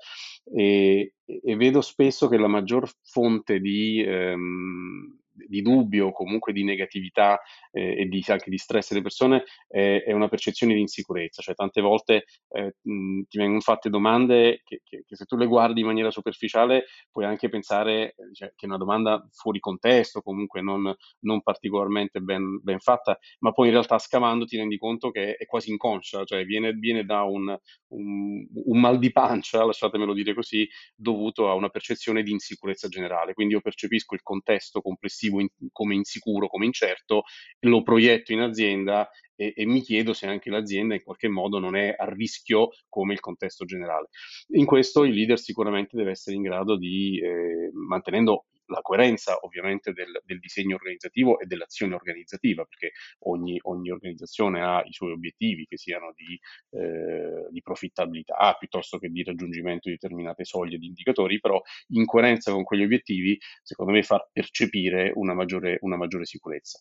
e, 0.54 1.14
e 1.24 1.56
vedo 1.56 1.80
spesso 1.80 2.28
che 2.28 2.36
la 2.36 2.48
maggior 2.48 2.90
fonte 3.02 3.60
di, 3.60 4.02
ehm, 4.04 5.18
di 5.32 5.62
dubbio 5.62 6.12
comunque 6.12 6.52
di 6.52 6.64
negatività 6.64 7.40
eh, 7.70 8.00
e 8.00 8.06
di, 8.06 8.22
anche 8.28 8.50
di 8.50 8.58
stress 8.58 8.90
delle 8.90 9.02
persone 9.02 9.44
è, 9.66 10.04
è, 10.06 10.12
una 10.12 10.28
percezione 10.28 10.74
di 10.74 10.80
insicurezza, 10.80 11.42
cioè 11.42 11.54
tante 11.54 11.80
volte 11.80 12.24
eh, 12.50 12.74
mh, 12.80 13.22
ti 13.28 13.38
vengono 13.38 13.60
fatte 13.60 13.88
domande 13.88 14.60
che, 14.64 14.82
che, 14.84 15.04
che, 15.06 15.16
se 15.16 15.24
tu 15.24 15.36
le 15.36 15.46
guardi 15.46 15.80
in 15.80 15.86
maniera 15.86 16.10
superficiale 16.10 16.84
puoi 17.10 17.24
anche 17.24 17.48
pensare 17.48 18.08
eh, 18.08 18.14
cioè, 18.34 18.52
che 18.54 18.66
è 18.66 18.68
una 18.68 18.76
domanda 18.76 19.26
fuori 19.32 19.58
contesto, 19.58 20.20
comunque 20.20 20.60
non, 20.60 20.94
non 21.20 21.42
particolarmente 21.42 22.20
ben, 22.20 22.60
ben, 22.62 22.78
fatta, 22.78 23.18
ma 23.40 23.52
poi 23.52 23.66
in 23.66 23.72
realtà 23.72 23.98
scavando 23.98 24.44
ti 24.44 24.56
rendi 24.56 24.76
conto 24.76 25.10
che 25.10 25.36
è 25.36 25.46
quasi 25.46 25.70
inconscia, 25.70 26.24
cioè 26.24 26.44
viene, 26.44 26.72
viene 26.72 27.04
da 27.04 27.22
un, 27.22 27.56
un, 27.88 28.46
un 28.52 28.80
mal 28.80 28.98
di 28.98 29.10
pancia, 29.10 29.64
lasciatemelo 29.64 30.12
dire 30.12 30.34
così, 30.34 30.68
dovuto 30.94 31.48
a 31.48 31.54
una 31.54 31.68
percezione 31.68 32.22
di 32.22 32.32
insicurezza 32.32 32.88
generale. 32.88 33.34
Quindi 33.34 33.54
io 33.54 33.60
percepisco 33.60 34.14
il 34.14 34.22
contesto 34.22 34.80
complessivo 34.80 35.21
in, 35.26 35.48
come 35.72 35.94
insicuro, 35.94 36.48
come 36.48 36.66
incerto, 36.66 37.22
lo 37.60 37.82
proietto 37.82 38.32
in 38.32 38.40
azienda 38.40 39.08
e, 39.34 39.52
e, 39.56 39.66
mi 39.66 39.80
chiedo 39.80 40.12
se 40.12 40.26
anche 40.26 40.50
l'azienda 40.50 40.94
in 40.94 41.02
qualche 41.02 41.28
modo 41.28 41.58
non 41.58 41.76
è 41.76 41.94
a 41.96 42.04
rischio 42.04 42.70
come 42.88 43.12
il 43.14 43.20
contesto 43.20 43.64
generale. 43.64 44.08
In 44.54 44.64
questo 44.64 45.04
il 45.04 45.14
leader 45.14 45.38
sicuramente 45.38 45.96
deve 45.96 46.10
essere 46.10 46.36
in 46.36 46.42
grado 46.42 46.76
di, 46.76 47.20
eh, 47.20 47.70
mantenendo 47.72 48.46
la 48.72 48.80
coerenza 48.80 49.38
ovviamente 49.42 49.92
del, 49.92 50.20
del, 50.24 50.40
disegno 50.40 50.74
organizzativo 50.74 51.38
e 51.38 51.46
dell'azione 51.46 51.94
organizzativa, 51.94 52.64
perché 52.64 52.92
ogni, 53.20 53.58
ogni, 53.62 53.90
organizzazione 53.90 54.62
ha 54.62 54.82
i 54.84 54.92
suoi 54.92 55.12
obiettivi, 55.12 55.66
che 55.66 55.76
siano 55.76 56.12
di, 56.16 56.38
eh, 56.78 57.48
di, 57.50 57.62
profittabilità 57.62 58.56
piuttosto 58.58 58.98
che 58.98 59.08
di 59.08 59.22
raggiungimento 59.22 59.88
di 59.88 59.96
determinate 60.00 60.44
soglie 60.44 60.78
di 60.78 60.86
indicatori, 60.86 61.38
però 61.38 61.60
in 61.88 62.04
coerenza 62.04 62.52
con 62.52 62.64
quegli 62.64 62.82
obiettivi, 62.82 63.38
secondo 63.62 63.92
me, 63.92 64.02
far 64.02 64.28
percepire 64.32 65.12
una 65.14 65.34
maggiore, 65.34 65.78
una 65.82 65.96
maggiore 65.96 66.24
sicurezza. 66.24 66.80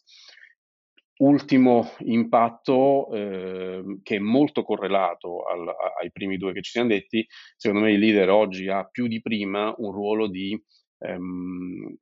Ultimo 1.21 1.87
impatto 1.99 3.07
eh, 3.13 3.99
che 4.01 4.15
è 4.15 4.19
molto 4.19 4.63
correlato 4.63 5.43
al, 5.43 5.67
ai 6.01 6.11
primi 6.11 6.37
due 6.37 6.51
che 6.51 6.63
ci 6.63 6.71
siamo 6.71 6.87
detti, 6.87 7.23
secondo 7.55 7.85
me 7.85 7.91
il 7.91 7.99
leader 7.99 8.29
oggi 8.29 8.67
ha 8.69 8.85
più 8.85 9.05
di 9.05 9.21
prima 9.21 9.71
un 9.77 9.91
ruolo 9.91 10.27
di 10.27 10.59
ehm, 11.01 11.95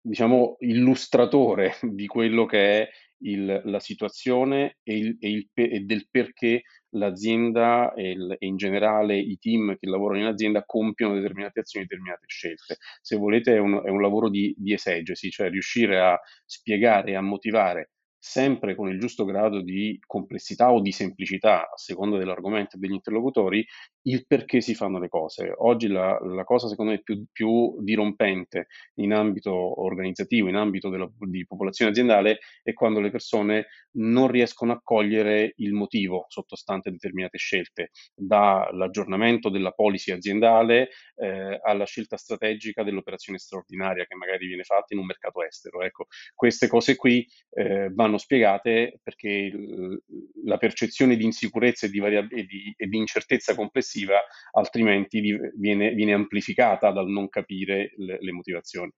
diciamo, 0.00 0.56
illustratore 0.60 1.74
di 1.82 2.06
quello 2.06 2.46
che 2.46 2.82
è 2.82 2.88
il, 3.22 3.60
la 3.64 3.80
situazione 3.80 4.78
e, 4.82 4.96
il, 4.96 5.16
e, 5.20 5.30
il, 5.30 5.48
e, 5.52 5.80
del 5.80 6.08
perché 6.10 6.62
l'azienda 6.90 7.92
e, 7.94 8.16
e, 8.38 8.46
in 8.46 8.56
generale 8.56 9.18
i 9.18 9.38
team 9.38 9.76
che 9.78 9.88
lavorano 9.88 10.20
in 10.20 10.26
azienda 10.26 10.64
compiono 10.64 11.14
determinate 11.14 11.60
azioni, 11.60 11.86
determinate 11.86 12.24
scelte. 12.26 12.76
Se 13.00 13.16
volete 13.16 13.54
è 13.56 13.58
un, 13.58 13.82
è 13.84 13.90
un 13.90 14.00
lavoro 14.00 14.28
di, 14.28 14.54
di 14.56 14.72
esegesi, 14.72 15.30
cioè 15.30 15.50
riuscire 15.50 16.00
a 16.00 16.18
spiegare 16.46 17.12
e 17.12 17.14
a 17.14 17.20
motivare 17.20 17.90
sempre 18.22 18.74
con 18.74 18.90
il 18.90 19.00
giusto 19.00 19.24
grado 19.24 19.62
di 19.62 19.98
complessità 20.06 20.70
o 20.70 20.82
di 20.82 20.92
semplicità, 20.92 21.62
a 21.62 21.76
seconda 21.76 22.18
dell'argomento 22.18 22.76
e 22.76 22.78
degli 22.78 22.92
interlocutori, 22.92 23.66
il 24.02 24.26
perché 24.26 24.60
si 24.60 24.74
fanno 24.74 24.98
le 24.98 25.08
cose. 25.08 25.52
Oggi 25.56 25.88
la, 25.88 26.18
la 26.22 26.44
cosa, 26.44 26.68
secondo 26.68 26.92
me, 26.92 27.02
più, 27.02 27.24
più, 27.30 27.76
dirompente 27.80 28.66
in 28.94 29.12
ambito 29.12 29.82
organizzativo, 29.82 30.48
in 30.48 30.56
ambito 30.56 30.88
della, 30.88 31.10
di 31.18 31.46
popolazione 31.46 31.90
aziendale, 31.90 32.38
è 32.62 32.72
quando 32.72 33.00
le 33.00 33.10
persone 33.10 33.66
non 33.92 34.28
riescono 34.28 34.72
a 34.72 34.80
cogliere 34.82 35.52
il 35.56 35.72
motivo 35.72 36.26
sottostante 36.28 36.90
determinate 36.90 37.38
scelte, 37.38 37.90
dall'aggiornamento 38.14 39.48
della 39.48 39.72
policy 39.72 40.12
aziendale 40.12 40.90
eh, 41.16 41.58
alla 41.62 41.84
scelta 41.84 42.16
strategica 42.16 42.82
dell'operazione 42.82 43.38
straordinaria 43.38 44.06
che 44.06 44.14
magari 44.14 44.46
viene 44.46 44.62
fatta 44.62 44.94
in 44.94 45.00
un 45.00 45.06
mercato 45.06 45.42
estero. 45.42 45.82
Ecco, 45.82 46.06
queste 46.34 46.68
cose 46.68 46.96
qui 46.96 47.26
eh, 47.50 47.90
vanno 47.92 48.18
spiegate 48.18 49.00
perché 49.02 49.28
il, 49.28 50.02
la 50.44 50.56
percezione 50.56 51.16
di 51.16 51.24
insicurezza 51.24 51.86
e 51.86 51.90
di, 51.90 51.98
variab- 51.98 52.32
e 52.32 52.44
di, 52.44 52.72
e 52.76 52.86
di 52.86 52.96
incertezza 52.96 53.54
complessiva 53.90 54.20
altrimenti 54.52 55.20
viene, 55.56 55.90
viene, 55.90 56.12
amplificata 56.12 56.92
dal 56.92 57.08
non 57.08 57.28
capire 57.28 57.92
le, 57.96 58.18
le 58.20 58.32
motivazioni. 58.32 58.92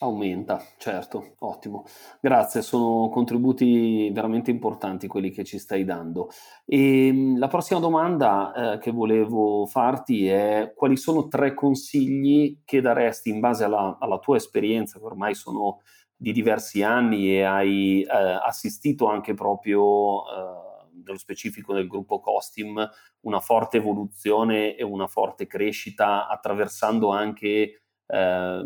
Aumenta, 0.00 0.62
certo, 0.78 1.34
ottimo. 1.40 1.84
Grazie, 2.20 2.62
sono 2.62 3.08
contributi 3.08 4.10
veramente 4.12 4.50
importanti 4.52 5.08
quelli 5.08 5.30
che 5.30 5.42
ci 5.42 5.58
stai 5.58 5.84
dando. 5.84 6.30
E 6.64 7.08
ehm, 7.08 7.38
la 7.38 7.48
prossima 7.48 7.80
domanda 7.80 8.74
eh, 8.74 8.78
che 8.78 8.92
volevo 8.92 9.66
farti 9.66 10.28
è 10.28 10.72
quali 10.76 10.96
sono 10.96 11.26
tre 11.26 11.52
consigli 11.52 12.60
che 12.64 12.80
daresti 12.80 13.28
in 13.28 13.40
base 13.40 13.64
alla, 13.64 13.96
alla 13.98 14.18
tua 14.18 14.36
esperienza, 14.36 15.00
che 15.00 15.04
ormai 15.04 15.34
sono 15.34 15.80
di 16.16 16.32
diversi 16.32 16.82
anni 16.82 17.36
e 17.36 17.42
hai 17.42 18.02
eh, 18.02 18.06
assistito 18.44 19.06
anche 19.06 19.34
proprio, 19.34 20.22
eh, 20.22 20.67
nello 21.04 21.18
specifico 21.18 21.72
nel 21.72 21.86
gruppo 21.86 22.20
Costim, 22.20 22.88
una 23.20 23.40
forte 23.40 23.76
evoluzione 23.76 24.76
e 24.76 24.82
una 24.82 25.06
forte 25.06 25.46
crescita 25.46 26.28
attraversando 26.28 27.10
anche... 27.10 27.82
Eh, 28.06 28.64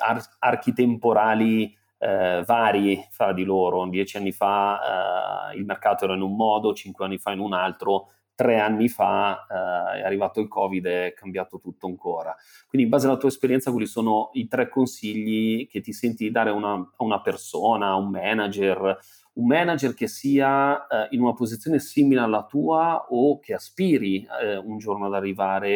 ar- 0.00 0.36
archi 0.38 0.72
temporali 0.72 1.76
eh, 1.98 2.42
vari 2.46 3.06
fra 3.10 3.32
di 3.32 3.44
loro. 3.44 3.86
Dieci 3.88 4.16
anni 4.16 4.32
fa 4.32 5.50
eh, 5.52 5.56
il 5.56 5.64
mercato 5.64 6.04
era 6.04 6.14
in 6.14 6.22
un 6.22 6.34
modo, 6.34 6.74
cinque 6.74 7.04
anni 7.04 7.18
fa 7.18 7.32
in 7.32 7.40
un 7.40 7.52
altro, 7.52 8.12
tre 8.34 8.58
anni 8.58 8.88
fa 8.88 9.46
eh, 9.46 10.00
è 10.00 10.04
arrivato 10.04 10.40
il 10.40 10.48
Covid 10.48 10.86
e 10.86 11.06
è 11.08 11.12
cambiato 11.12 11.60
tutto 11.60 11.86
ancora. 11.86 12.34
Quindi, 12.66 12.86
in 12.86 12.92
base 12.92 13.06
alla 13.06 13.18
tua 13.18 13.28
esperienza, 13.28 13.70
quali 13.70 13.86
sono 13.86 14.30
i 14.32 14.48
tre 14.48 14.68
consigli 14.68 15.68
che 15.68 15.80
ti 15.80 15.92
senti 15.92 16.24
di 16.24 16.30
dare 16.30 16.50
a 16.50 16.54
una, 16.54 16.72
a 16.72 17.04
una 17.04 17.20
persona, 17.20 17.88
a 17.88 17.96
un 17.96 18.08
manager? 18.08 18.98
Un 19.40 19.46
manager 19.46 19.94
che 19.94 20.06
sia 20.06 20.86
eh, 20.86 21.08
in 21.12 21.22
una 21.22 21.32
posizione 21.32 21.78
simile 21.78 22.20
alla 22.20 22.44
tua 22.44 23.06
o 23.08 23.38
che 23.38 23.54
aspiri 23.54 24.28
eh, 24.42 24.58
un 24.58 24.76
giorno 24.76 25.06
ad 25.06 25.14
arrivare 25.14 25.72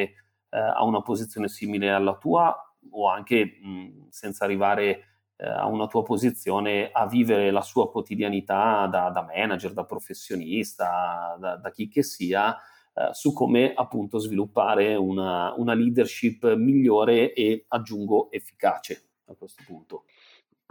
eh, 0.50 0.58
a 0.58 0.84
una 0.84 1.00
posizione 1.00 1.48
simile 1.48 1.90
alla 1.90 2.18
tua 2.18 2.54
o 2.90 3.08
anche 3.08 3.58
mh, 3.62 4.08
senza 4.10 4.44
arrivare 4.44 5.14
eh, 5.36 5.48
a 5.48 5.66
una 5.66 5.86
tua 5.86 6.02
posizione 6.02 6.90
a 6.92 7.06
vivere 7.06 7.50
la 7.50 7.62
sua 7.62 7.90
quotidianità 7.90 8.86
da, 8.86 9.08
da 9.08 9.22
manager, 9.22 9.72
da 9.72 9.86
professionista, 9.86 11.34
da, 11.40 11.56
da 11.56 11.70
chi 11.70 11.88
che 11.88 12.02
sia, 12.02 12.54
eh, 12.92 13.08
su 13.12 13.32
come 13.32 13.72
appunto 13.74 14.18
sviluppare 14.18 14.94
una, 14.94 15.54
una 15.56 15.72
leadership 15.72 16.54
migliore 16.54 17.32
e 17.32 17.64
aggiungo 17.68 18.30
efficace 18.30 19.08
a 19.28 19.34
questo 19.34 19.62
punto. 19.66 20.04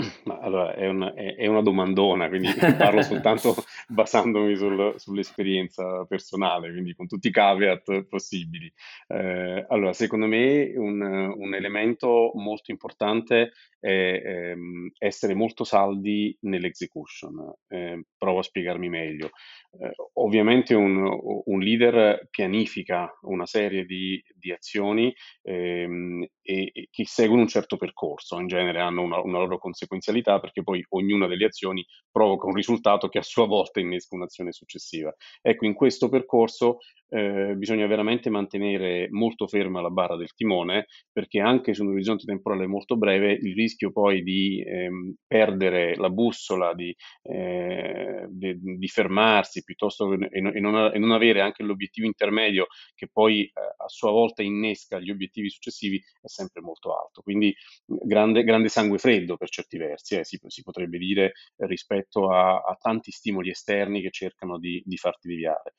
Ma 0.25 0.39
allora 0.39 0.73
è 0.75 0.87
una, 0.87 1.13
è, 1.13 1.35
è 1.35 1.47
una 1.47 1.61
domandona, 1.61 2.27
quindi 2.27 2.47
parlo 2.77 3.01
soltanto 3.01 3.55
basandomi 3.87 4.55
sul- 4.55 4.93
sull'esperienza 4.97 6.05
personale, 6.05 6.71
quindi 6.71 6.93
con 6.93 7.07
tutti 7.07 7.27
i 7.27 7.31
caveat 7.31 8.03
possibili. 8.03 8.71
Eh, 9.07 9.65
allora, 9.69 9.93
secondo 9.93 10.27
me 10.27 10.73
un, 10.75 11.01
un 11.01 11.53
elemento 11.53 12.31
molto 12.35 12.71
importante 12.71 13.51
è 13.79 14.21
ehm, 14.23 14.91
essere 14.97 15.33
molto 15.33 15.63
saldi 15.63 16.35
nell'execution. 16.41 17.53
Eh, 17.67 18.05
provo 18.17 18.39
a 18.39 18.43
spiegarmi 18.43 18.89
meglio. 18.89 19.31
Eh, 19.79 19.91
ovviamente 20.13 20.75
un, 20.75 21.03
un 21.45 21.59
leader 21.59 22.27
pianifica 22.29 23.11
una 23.23 23.47
serie 23.47 23.85
di, 23.85 24.21
di 24.35 24.51
azioni 24.51 25.11
ehm, 25.41 26.23
e, 26.43 26.69
e 26.73 26.87
che 26.91 27.05
seguono 27.07 27.41
un 27.41 27.47
certo 27.47 27.77
percorso, 27.77 28.39
in 28.39 28.47
genere 28.47 28.79
hanno 28.79 29.01
una, 29.01 29.19
una 29.21 29.39
loro 29.39 29.57
conseguenzialità 29.57 30.39
perché 30.39 30.61
poi 30.61 30.85
ognuna 30.89 31.25
delle 31.27 31.45
azioni 31.45 31.83
provoca 32.11 32.45
un 32.47 32.53
risultato 32.53 33.09
che 33.09 33.17
a 33.17 33.23
sua 33.23 33.47
volta 33.47 33.79
innesca 33.79 34.15
un'azione 34.15 34.51
successiva. 34.51 35.11
Ecco, 35.41 35.65
in 35.65 35.73
questo 35.73 36.07
percorso 36.07 36.77
eh, 37.09 37.53
bisogna 37.55 37.87
veramente 37.87 38.29
mantenere 38.29 39.07
molto 39.11 39.47
ferma 39.47 39.81
la 39.81 39.89
barra 39.89 40.15
del 40.15 40.33
timone 40.33 40.85
perché 41.11 41.39
anche 41.39 41.73
su 41.73 41.83
un 41.83 41.91
orizzonte 41.91 42.25
temporale 42.25 42.67
molto 42.67 42.97
breve 42.97 43.31
il 43.33 43.53
rischio 43.55 43.91
poi 43.91 44.23
di 44.23 44.63
ehm, 44.65 45.15
perdere 45.27 45.95
la 45.95 46.09
bussola, 46.09 46.73
di, 46.73 46.95
eh, 47.23 48.25
di, 48.29 48.55
di 48.59 48.87
fermarsi 48.87 49.62
piuttosto 49.63 50.09
che, 50.09 50.27
e, 50.31 50.41
non, 50.41 50.91
e, 50.93 50.97
non, 50.99 51.11
avere 51.11 51.41
anche 51.41 51.63
l'obiettivo 51.63 52.07
intermedio 52.07 52.67
che 52.95 53.07
poi 53.11 53.43
eh, 53.43 53.51
a 53.77 53.87
sua 53.87 54.11
volta 54.11 54.41
innesca 54.41 54.99
gli 54.99 55.09
obiettivi 55.09 55.49
successivi 55.49 56.01
è 56.21 56.27
sempre 56.27 56.61
molto 56.61 56.97
alto. 56.97 57.21
Quindi 57.21 57.53
grande, 57.85 58.43
grande 58.43 58.69
sangue 58.69 58.97
freddo 58.97 59.37
per 59.37 59.49
certi 59.49 59.77
versi, 59.77 60.15
eh, 60.15 60.23
si, 60.23 60.39
si, 60.47 60.61
potrebbe 60.63 60.97
dire 60.97 61.33
rispetto 61.57 62.29
a, 62.29 62.61
a, 62.61 62.77
tanti 62.79 63.11
stimoli 63.11 63.49
esterni 63.49 64.01
che 64.01 64.11
cercano 64.11 64.57
di, 64.59 64.81
di 64.85 64.97
farti 64.97 65.27
deviare. 65.27 65.73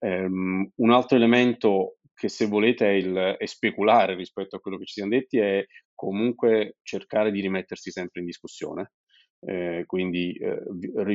Um, 0.00 0.70
un 0.76 0.90
altro 0.90 1.16
elemento 1.16 1.98
che 2.14 2.28
se 2.28 2.46
volete 2.46 2.86
è, 2.86 2.92
il, 2.92 3.36
è, 3.38 3.46
speculare 3.46 4.14
rispetto 4.16 4.56
a 4.56 4.60
quello 4.60 4.76
che 4.76 4.84
ci 4.86 4.94
siamo 4.94 5.10
detti 5.10 5.38
è 5.38 5.64
comunque 5.94 6.76
cercare 6.82 7.30
di 7.30 7.40
rimettersi 7.40 7.90
sempre 7.90 8.20
in 8.20 8.26
discussione 8.26 8.92
eh, 9.40 9.84
quindi 9.86 10.32
eh, 10.32 10.60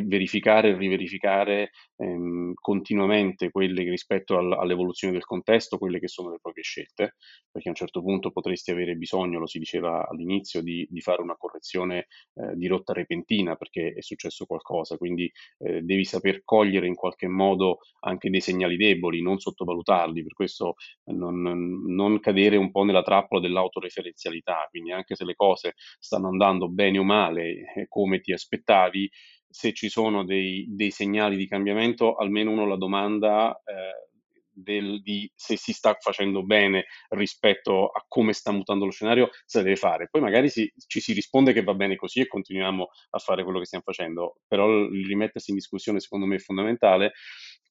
verificare 0.06 0.70
e 0.70 0.78
riverificare 0.78 1.72
ehm, 1.98 2.54
continuamente 2.56 3.52
quelle 3.52 3.84
rispetto 3.84 4.38
al, 4.38 4.54
all'evoluzione 4.54 5.14
del 5.14 5.26
contesto, 5.26 5.78
quelle 5.78 6.00
che 6.00 6.08
sono 6.08 6.32
le 6.32 6.40
proprie 6.42 6.64
scelte, 6.64 7.16
perché 7.52 7.68
a 7.68 7.72
un 7.72 7.78
certo 7.78 8.02
punto 8.02 8.32
potresti 8.32 8.72
avere 8.72 8.96
bisogno, 8.96 9.40
lo 9.40 9.48
si 9.48 9.60
diceva 9.60 10.08
all'inizio, 10.08 10.62
di, 10.62 10.88
di 10.90 11.02
fare 11.02 11.22
una 11.22 11.36
correzione 11.36 12.08
eh, 12.36 12.56
di 12.56 12.68
rotta 12.68 12.94
repentina 12.94 13.56
perché 13.56 13.94
è 13.94 14.02
successo 14.02 14.46
qualcosa, 14.46 14.98
quindi 14.98 15.32
eh, 15.60 15.82
devi 15.82 16.06
saper 16.06 16.44
cogliere 16.44 16.88
in 16.88 16.96
qualche 16.96 17.28
modo 17.28 17.80
anche 18.02 18.30
dei 18.30 18.42
segnali 18.42 18.78
deboli, 18.78 19.22
non 19.22 19.40
sottovalutarli, 19.40 20.24
per 20.24 20.34
questo 20.34 20.76
non, 21.06 21.42
non 21.86 22.20
cadere 22.20 22.56
un 22.56 22.72
po' 22.72 22.84
nella 22.84 23.04
trappola 23.04 23.42
dell'autoreferenzialità, 23.42 24.68
quindi 24.70 24.92
anche 24.92 25.16
se 25.16 25.26
le 25.26 25.36
cose 25.36 25.74
stanno 26.00 26.28
andando 26.28 26.70
bene 26.70 26.98
o 26.98 27.04
male, 27.04 27.74
eh, 27.76 27.86
come 27.88 28.13
come 28.14 28.20
ti 28.20 28.32
aspettavi, 28.32 29.10
se 29.50 29.74
ci 29.74 29.90
sono 29.90 30.24
dei, 30.24 30.66
dei 30.70 30.92
segnali 30.92 31.36
di 31.36 31.48
cambiamento, 31.48 32.16
almeno 32.16 32.52
uno 32.52 32.68
la 32.68 32.78
domanda 32.78 33.56
eh, 33.66 34.10
del, 34.52 35.02
di 35.02 35.32
se 35.36 35.58
si 35.58 35.74
sta 35.74 35.96
facendo 36.00 36.44
bene 36.44 36.86
rispetto 37.10 37.88
a 37.88 38.04
come 38.08 38.34
sta 38.34 38.52
mutando 38.52 38.86
lo 38.86 38.92
scenario, 38.92 39.30
se 39.46 39.64
deve 39.64 39.76
fare. 39.76 40.08
Poi 40.10 40.22
magari 40.22 40.50
si, 40.50 40.72
ci 40.88 41.00
si 41.00 41.14
risponde 41.14 41.54
che 41.54 41.64
va 41.64 41.74
bene 41.74 41.96
così 41.96 42.22
e 42.22 42.28
continuiamo 42.28 42.88
a 43.12 43.18
fare 43.20 43.44
quello 43.44 43.60
che 43.60 43.66
stiamo 43.66 43.84
facendo, 43.86 44.38
però 44.48 44.68
il 44.70 45.06
rimettersi 45.06 45.52
in 45.52 45.58
discussione 45.58 46.00
secondo 46.00 46.26
me 46.26 46.36
è 46.36 46.40
fondamentale. 46.40 47.14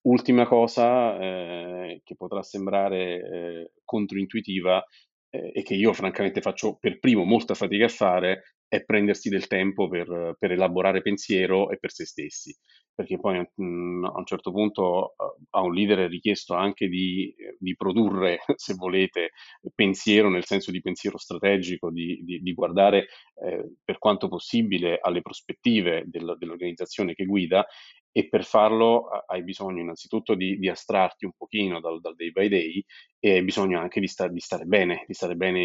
Ultima 0.03 0.47
cosa 0.47 1.17
eh, 1.21 2.01
che 2.03 2.17
potrà 2.17 2.43
sembrare 2.43 3.15
eh, 3.15 3.71
controintuitiva 3.85 4.85
eh, 5.31 5.53
e 5.55 5.63
che 5.63 5.75
io 5.75 5.93
francamente 5.93 6.41
faccio 6.41 6.77
per 6.77 6.99
primo 6.99 7.23
molta 7.23 7.55
fatica 7.55 7.85
a 7.85 7.89
fare 7.89 8.43
è 8.73 8.85
prendersi 8.85 9.29
del 9.29 9.49
tempo 9.49 9.87
per, 9.87 10.35
per, 10.39 10.51
elaborare 10.51 11.03
pensiero 11.03 11.69
e 11.69 11.77
per 11.77 11.93
se 11.93 12.07
stessi, 12.07 12.57
perché 12.95 13.21
poi 13.21 13.39
mh, 13.39 13.63
mm, 13.63 14.05
a 14.07 14.17
un 14.17 14.25
certo 14.25 14.51
punto 14.51 15.13
uh, 15.15 15.45
a 15.51 15.61
un 15.61 15.75
leader 15.75 15.99
è 15.99 16.09
richiesto 16.09 16.55
anche 16.55 16.89
di, 16.89 17.35
di, 17.59 17.77
produrre, 17.77 18.39
se 18.57 18.73
volete, 18.73 19.33
pensiero 19.75 20.31
nel 20.31 20.47
senso 20.47 20.71
di 20.71 20.81
pensiero 20.81 21.19
strategico, 21.19 21.91
di, 21.91 22.23
di, 22.25 22.41
di 22.41 22.55
guardare 22.55 23.09
eh, 23.45 23.75
per 23.85 23.99
quanto 23.99 24.29
possibile 24.29 24.99
alle 25.03 25.21
prospettive 25.21 26.05
del, 26.07 26.37
dell'organizzazione 26.39 27.13
che 27.13 27.27
guida 27.27 27.67
e 28.13 28.29
per 28.29 28.45
farlo 28.45 29.09
hai 29.27 29.43
bisogno 29.43 29.81
innanzitutto 29.81 30.35
di, 30.35 30.59
di 30.59 30.69
astrarti 30.69 31.25
un 31.25 31.33
pochino 31.33 31.81
dal, 31.81 32.01
dal, 32.01 32.15
day 32.15 32.31
by 32.31 32.49
day 32.49 32.85
e 33.19 33.33
hai 33.37 33.43
bisogno 33.43 33.81
anche 33.81 34.01
di, 34.01 34.07
sta, 34.07 34.29
di, 34.29 34.39
stare 34.39 34.65
bene, 34.65 35.05
di 35.07 35.15
stare 35.15 35.35
bene 35.35 35.61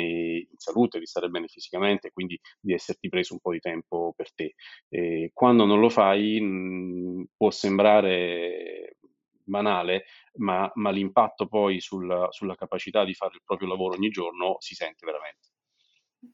in 0.49 0.57
salute, 0.57 0.99
di 0.99 1.05
stare 1.05 1.27
bene 1.27 1.47
fisicamente, 1.47 2.11
quindi 2.11 2.39
di 2.59 2.73
esserti 2.73 3.09
preso 3.09 3.33
un 3.33 3.39
po' 3.39 3.51
di 3.51 3.59
tempo 3.59 4.13
per 4.15 4.33
te. 4.33 4.55
E 4.87 5.31
quando 5.33 5.65
non 5.65 5.79
lo 5.79 5.89
fai 5.89 6.39
mh, 6.39 7.29
può 7.35 7.51
sembrare 7.51 8.97
banale, 9.43 10.05
ma, 10.35 10.69
ma 10.75 10.89
l'impatto 10.91 11.47
poi 11.47 11.79
sulla, 11.79 12.27
sulla 12.31 12.55
capacità 12.55 13.03
di 13.03 13.13
fare 13.13 13.35
il 13.35 13.41
proprio 13.43 13.67
lavoro 13.67 13.95
ogni 13.95 14.09
giorno 14.09 14.57
si 14.59 14.75
sente 14.75 15.05
veramente. 15.05 15.49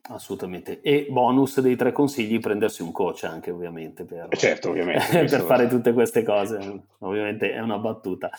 Assolutamente. 0.09 0.81
E 0.81 1.07
bonus 1.09 1.59
dei 1.59 1.75
tre 1.75 1.91
consigli, 1.91 2.39
prendersi 2.39 2.81
un 2.81 2.91
coach 2.91 3.23
anche 3.23 3.51
ovviamente 3.51 4.05
per, 4.05 4.27
certo, 4.35 4.69
ovviamente, 4.69 5.23
per 5.25 5.41
fare 5.41 5.67
tutte 5.67 5.93
queste 5.93 6.23
cose. 6.23 6.83
Ovviamente 6.99 7.51
è 7.51 7.59
una 7.59 7.77
battuta. 7.77 8.29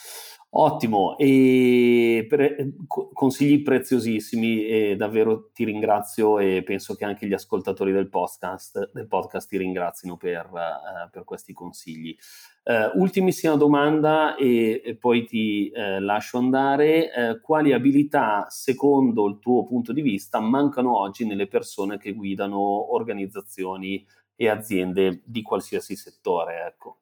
Ottimo, 0.57 1.19
e 1.19 2.27
pre- 2.29 2.75
consigli 2.87 3.65
preziosissimi 3.65 4.65
e 4.65 4.95
davvero 4.95 5.51
ti 5.53 5.65
ringrazio 5.65 6.39
e 6.39 6.63
penso 6.63 6.95
che 6.95 7.05
anche 7.05 7.27
gli 7.27 7.33
ascoltatori 7.33 7.91
del 7.91 8.09
podcast, 8.09 8.93
del 8.93 9.09
podcast 9.09 9.49
ti 9.49 9.57
ringrazino 9.57 10.17
per, 10.17 10.49
uh, 10.53 11.11
per 11.11 11.25
questi 11.25 11.53
consigli. 11.53 12.17
Uh, 12.63 12.97
ultimissima 13.01 13.57
domanda 13.57 14.37
e, 14.37 14.81
e 14.85 14.95
poi 14.95 15.27
ti 15.27 15.73
uh, 15.75 15.99
lascio 15.99 16.39
andare. 16.39 17.41
quali 17.43 17.73
abilità, 17.73 18.47
secondo 18.49 19.27
il 19.27 19.41
tuo 19.41 19.65
punto 19.65 19.93
di 19.93 20.03
vista, 20.03 20.39
mancano 20.39 20.97
oggi 20.97 21.27
nelle 21.27 21.49
persone 21.49 21.99
che 21.99 22.13
guidano 22.13 22.95
organizzazioni 22.95 24.07
e 24.37 24.49
aziende 24.49 25.21
di 25.25 25.43
qualsiasi 25.43 25.97
settore? 25.97 26.65
Ecco. 26.65 26.99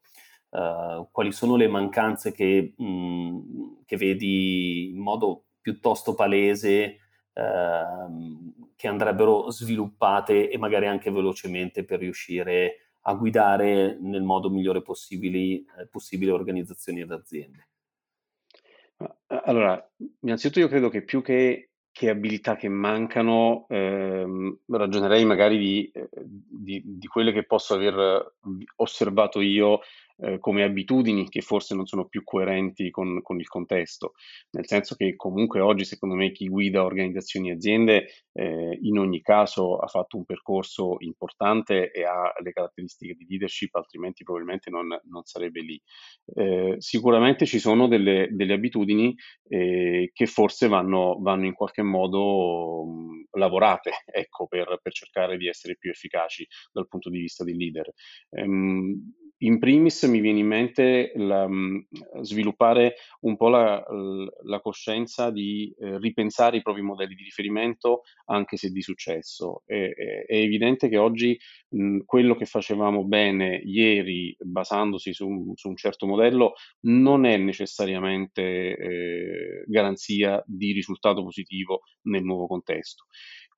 Uh, 0.53 1.09
quali 1.11 1.33
sono 1.33 1.57
le 1.57 1.67
mancanze 1.67 2.31
che, 2.31 2.75
mh, 2.77 3.85
che, 3.87 3.97
vedi 3.97 4.91
in 4.91 4.99
modo 4.99 5.45
piuttosto 5.62 6.15
palese 6.15 6.99
uh, 7.33 8.53
che 8.77 8.87
andrebbero 8.87 9.51
sviluppate 9.51 10.51
e 10.51 10.59
magari 10.59 10.87
anche 10.88 11.11
velocemente 11.11 11.85
per 11.85 12.01
riuscire 12.01 12.91
a 13.05 13.15
guidare 13.15 13.97
nel 13.99 14.23
modo 14.23 14.51
migliore 14.51 14.83
possibile, 14.83 15.38
eh, 15.79 15.88
possibile 15.91 16.33
organizzazioni 16.33 17.01
ed 17.01 17.11
aziende? 17.11 17.69
Allora, 19.45 19.91
innanzitutto 20.21 20.61
io 20.61 20.69
credo 20.69 20.91
che 20.91 21.03
più 21.03 21.23
che 21.23 21.73
che 21.93 22.09
abilità 22.09 22.57
che 22.57 22.69
mancano, 22.69 23.67
ehm, 23.69 24.61
ragionerei 24.69 25.27
magari 25.27 25.59
di, 25.59 25.91
eh, 25.93 26.09
di, 26.25 26.83
di 26.85 27.07
quelle 27.07 27.33
che 27.33 27.45
posso 27.45 27.75
aver 27.75 28.35
osservato 28.77 29.43
io 29.43 29.81
eh, 30.18 30.38
come 30.38 30.62
abitudini 30.62 31.29
che 31.29 31.40
forse 31.40 31.75
non 31.75 31.87
sono 31.87 32.07
più 32.07 32.22
coerenti 32.25 32.90
con, 32.90 33.20
con, 33.22 33.38
il 33.38 33.48
contesto, 33.48 34.12
nel 34.51 34.66
senso 34.66 34.94
che 34.94 35.16
comunque 35.16 35.61
oggi 35.61 35.85
secondo 35.85 36.14
me 36.14 36.33
chi 36.33 36.48
guida 36.48 36.85
organizzazioni 36.85 37.51
e 37.51 37.53
aziende 37.53 38.07
eh, 38.33 38.79
in 38.83 38.98
ogni 38.98 39.20
caso 39.20 39.77
ha 39.77 39.87
fatto 39.87 40.16
un 40.16 40.25
percorso 40.25 40.96
importante 41.01 41.90
e 41.90 42.05
ha 42.05 42.33
le 42.42 42.53
caratteristiche 42.53 43.14
di 43.14 43.27
leadership, 43.29 43.75
altrimenti 43.75 44.25
probabilmente 44.25 44.70
non, 44.70 44.88
non 45.05 45.25
sarebbe 45.25 45.61
lì. 45.61 45.81
Eh, 46.35 46.77
sicuramente 46.79 47.46
ci 47.46 47.59
sono 47.59 47.88
delle, 47.88 48.29
delle 48.31 48.55
abitudini 48.55 49.14
eh, 49.48 50.11
che 50.12 50.27
forse 50.27 50.68
vanno, 50.68 51.18
vanno, 51.20 51.46
in 51.46 51.55
qualche 51.55 51.83
modo 51.83 52.85
mh, 52.85 53.38
lavorate 53.38 53.90
ecco, 54.07 54.46
per, 54.46 54.79
per, 54.83 54.92
cercare 54.92 55.37
di 55.37 55.48
essere 55.48 55.77
più 55.77 55.90
efficaci 55.90 56.46
dal 56.72 56.88
punto 56.88 57.11
di 57.11 57.18
vista 57.18 57.44
del 57.44 57.57
leader. 57.57 57.92
Ehm, 58.31 59.14
in 59.42 59.59
primis 59.59 60.02
mi 60.05 60.20
viene 60.20 60.40
in 60.40 60.46
mente 60.46 61.12
la, 61.16 61.46
mhmm, 61.48 61.87
sviluppare 62.22 62.94
un 63.20 63.37
po' 63.37 63.48
la, 63.48 63.85
la 64.44 64.61
coscienza 64.61 65.31
di 65.31 65.74
eh, 65.78 65.98
ripensare 65.98 66.59
i 66.59 66.62
propri 66.62 66.83
modelli 66.83 67.14
di 67.14 67.24
riferimento, 67.24 68.02
anche 68.26 68.57
se 68.57 68.70
di 68.70 68.83
successo. 68.83 69.62
È, 69.66 69.74
è, 69.74 70.24
è 70.26 70.37
evidente 70.37 70.88
che 70.88 70.96
oggi 70.96 71.38
mh, 71.70 71.83
mhmm, 71.83 72.05
quello 72.05 72.37
che 72.37 72.46
facevamo 72.46 73.05
bene 73.05 73.61
ieri, 73.64 74.35
basandosi 74.38 75.12
su, 75.12 75.52
su 75.55 75.68
un 75.68 75.76
certo 75.76 76.07
modello, 76.07 76.55
non 76.83 77.24
è 77.24 77.37
necessariamente 77.37 78.76
eh, 78.76 79.64
garanzia 79.66 80.42
di 80.46 80.72
risultato 80.72 81.22
positivo 81.22 81.83
nel 82.02 82.22
nuovo 82.22 82.46
contesto. 82.46 83.07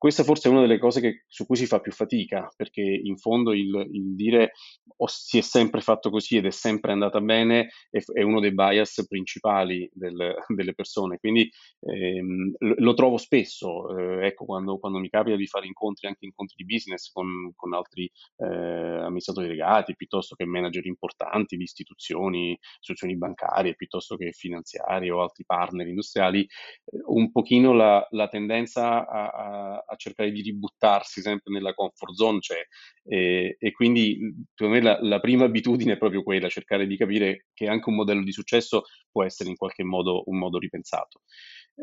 Questa 0.05 0.23
forse 0.23 0.49
è 0.49 0.51
una 0.51 0.61
delle 0.61 0.77
cose 0.77 1.01
che, 1.01 1.23
su 1.27 1.47
cui 1.47 1.55
si 1.55 1.65
fa 1.65 1.79
più 1.79 1.91
fatica, 1.91 2.47
perché 2.55 2.81
in 2.81 3.17
fondo 3.17 3.53
il, 3.53 3.87
il 3.91 4.13
dire 4.13 4.51
o 4.97 5.07
si 5.07 5.39
è 5.39 5.41
sempre 5.41 5.81
fatto 5.81 6.11
così 6.11 6.37
ed 6.37 6.45
è 6.45 6.51
sempre 6.51 6.91
andata 6.91 7.19
bene 7.21 7.69
è, 7.89 7.97
è 8.13 8.21
uno 8.21 8.39
dei 8.39 8.53
bias 8.53 9.03
principali 9.07 9.89
del, 9.91 10.35
delle 10.47 10.73
persone. 10.75 11.17
Quindi 11.17 11.49
ehm, 11.79 12.53
lo 12.59 12.93
trovo 12.93 13.17
spesso, 13.17 13.97
eh, 13.97 14.27
ecco, 14.27 14.45
quando, 14.45 14.77
quando, 14.77 14.99
mi 14.99 15.09
capita 15.09 15.35
di 15.35 15.47
fare 15.47 15.65
incontri, 15.65 16.07
anche 16.07 16.25
incontri 16.25 16.55
di 16.63 16.65
business 16.65 17.11
con, 17.11 17.51
con 17.55 17.73
altri 17.73 18.05
eh, 18.37 18.45
amministratori 18.45 19.47
legati, 19.47 19.95
piuttosto 19.95 20.35
che 20.35 20.45
manager 20.45 20.85
importanti 20.85 21.57
di 21.57 21.63
istituzioni, 21.63 22.55
istituzioni 22.79 23.17
bancarie, 23.17 23.73
piuttosto 23.73 24.17
che 24.17 24.33
finanziarie 24.33 25.09
o 25.09 25.23
altri 25.23 25.45
partner 25.45 25.87
industriali, 25.87 26.41
eh, 26.41 26.47
un 27.07 27.31
pochino 27.31 27.73
la, 27.73 28.07
la 28.11 28.27
tendenza 28.27 29.07
a, 29.07 29.29
a, 29.85 29.94
cercare 29.95 30.31
di 30.31 30.41
ributtarsi 30.41 31.21
sempre 31.21 31.53
nella 31.53 31.73
comfort 31.73 32.13
zone 32.13 32.39
c'è 32.39 32.61
e, 33.03 33.55
e 33.59 33.71
quindi 33.71 34.17
secondo 34.53 34.79
me 34.79 34.81
la, 34.81 34.97
la, 35.01 35.19
prima 35.19 35.45
abitudine 35.45 35.93
è 35.93 35.97
proprio 35.97 36.23
quella, 36.23 36.49
cercare 36.49 36.87
di 36.87 36.97
capire 36.97 37.47
che 37.53 37.67
anche 37.67 37.89
un 37.89 37.95
modello 37.95 38.23
di 38.23 38.31
successo 38.31 38.83
può 39.11 39.23
essere 39.23 39.49
in 39.49 39.55
qualche 39.55 39.83
modo 39.83 40.23
un 40.25 40.37
modo 40.37 40.57
ripensato. 40.57 41.21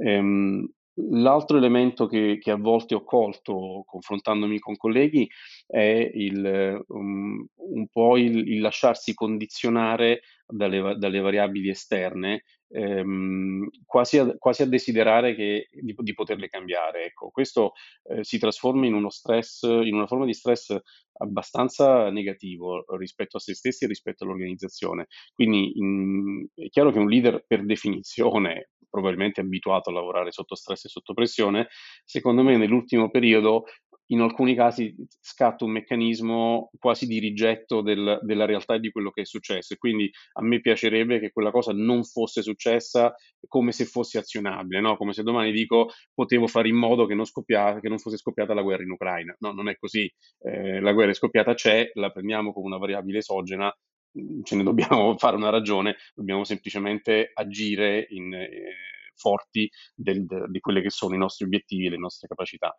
Ehm, 0.05 0.69
L'altro 0.95 1.57
elemento 1.57 2.07
che, 2.07 2.37
che, 2.39 2.51
a 2.51 2.57
volte 2.57 2.95
ho 2.95 3.03
colto 3.03 3.83
confrontandomi 3.87 4.59
con 4.59 4.77
colleghi 4.77 5.27
è 5.67 6.11
il, 6.13 6.85
um, 6.89 7.47
un 7.55 7.87
po' 7.89 8.19
il, 8.19 8.47
il, 8.47 8.61
lasciarsi 8.61 9.15
condizionare 9.15 10.21
dalle, 10.47 10.97
dalle 10.99 11.21
variabili 11.21 11.71
esterne, 11.71 12.43
ehm, 12.73 13.69
quasi, 13.85 14.19
a, 14.19 14.37
quasi, 14.39 14.63
a, 14.63 14.67
desiderare 14.67 15.35
che, 15.35 15.69
di, 15.71 15.95
di, 15.97 16.15
poterle 16.15 16.49
cambiare. 16.49 17.05
Ecco, 17.05 17.31
questo 17.31 17.73
eh, 18.05 18.25
si 18.25 18.39
trasforma 18.39 18.87
in 18.87 18.95
uno 18.95 19.11
stress, 19.11 19.63
in 19.63 19.95
una 19.95 20.07
forma 20.07 20.25
di 20.25 20.35
stress 20.35 20.77
abbastanza 21.15 22.11
negativo 22.11 22.85
rispetto 22.97 23.37
a 23.37 23.41
se 23.41 23.55
stessi 23.55 23.85
e 23.85 23.89
rispetto 23.89 24.25
all'organizzazione. 24.25 25.07
Quindi 25.35 25.79
in, 25.79 26.47
è 26.55 26.69
chiaro 26.69 26.91
che 26.91 26.99
un 26.99 27.09
leader 27.09 27.45
per 27.47 27.65
definizione 27.65 28.71
probabilmente 28.93 29.41
abituato 29.41 29.89
a 29.89 29.95
lavorare 29.95 30.33
sotto 30.33 30.55
stress 30.55 30.85
e 30.85 30.89
sotto 30.91 31.15
pressione, 31.15 31.69
secondo 32.05 32.43
me 32.43 32.59
nell'ultimo 32.59 33.11
periodo 33.11 33.65
in 34.13 34.21
alcuni 34.21 34.55
casi 34.55 34.95
scatta 35.21 35.65
un 35.65 35.73
meccanismo 35.73 36.71
quasi 36.79 37.07
di 37.07 37.19
rigetto 37.19 37.81
del, 37.81 38.21
della 38.23 38.45
realtà 38.45 38.75
e 38.75 38.81
di 38.81 38.91
quello 38.91 39.11
che 39.11 39.23
è 39.23 39.25
successo. 39.25 39.73
E 39.73 39.79
quindi 39.79 40.11
a 40.35 40.43
me 40.43 40.61
piacerebbe 40.61 41.19
che 41.19 41.33
quella 41.33 41.51
cosa 41.51 41.73
non 41.73 42.05
fosse 42.05 42.43
successa 42.43 43.15
come 43.49 43.73
se 43.73 43.87
fosse 43.87 44.19
azionabile, 44.19 44.81
no? 44.81 44.97
come 44.97 45.13
se 45.15 45.23
domani 45.23 45.51
dico 45.51 45.91
potevo 46.15 46.47
fare 46.47 46.69
in 46.69 46.77
modo 46.77 47.07
che 47.07 47.15
non, 47.15 47.25
che 47.27 47.89
non 47.89 47.99
fosse 47.99 48.19
scoppiata 48.19 48.55
la 48.55 48.63
guerra 48.63 48.83
in 48.83 48.91
Ucraina. 48.91 49.35
No, 49.41 49.53
non 49.53 49.69
è 49.69 49.77
così. 49.77 50.13
Eh, 50.41 50.81
la 50.81 50.93
guerra 50.93 51.11
è 51.11 51.15
scoppiata, 51.15 51.55
c'è, 51.55 51.91
la 51.95 52.11
prendiamo 52.11 52.53
come 52.53 52.67
una 52.67 52.79
variabile 52.79 53.19
esogena, 53.19 53.75
mm, 54.19 54.43
ce 54.43 54.57
ne 54.57 54.63
dobbiamo 54.63 55.17
fare 55.17 55.37
una 55.37 55.51
ragione, 55.51 55.97
dobbiamo 56.15 56.45
semplicemente 56.45 57.31
agire 57.33 58.07
in, 58.11 58.35
eh, 58.35 58.75
forti 59.15 59.71
del, 59.95 60.27
de, 60.27 60.47
di 60.49 60.61
quelli 60.61 60.83
che 60.83 60.91
sono 60.91 61.15
i 61.15 61.19
nostri 61.19 61.45
obiettivi 61.45 61.87
e 61.87 61.91
le 61.91 61.99
nostre 61.99 62.29
capacità. 62.29 62.77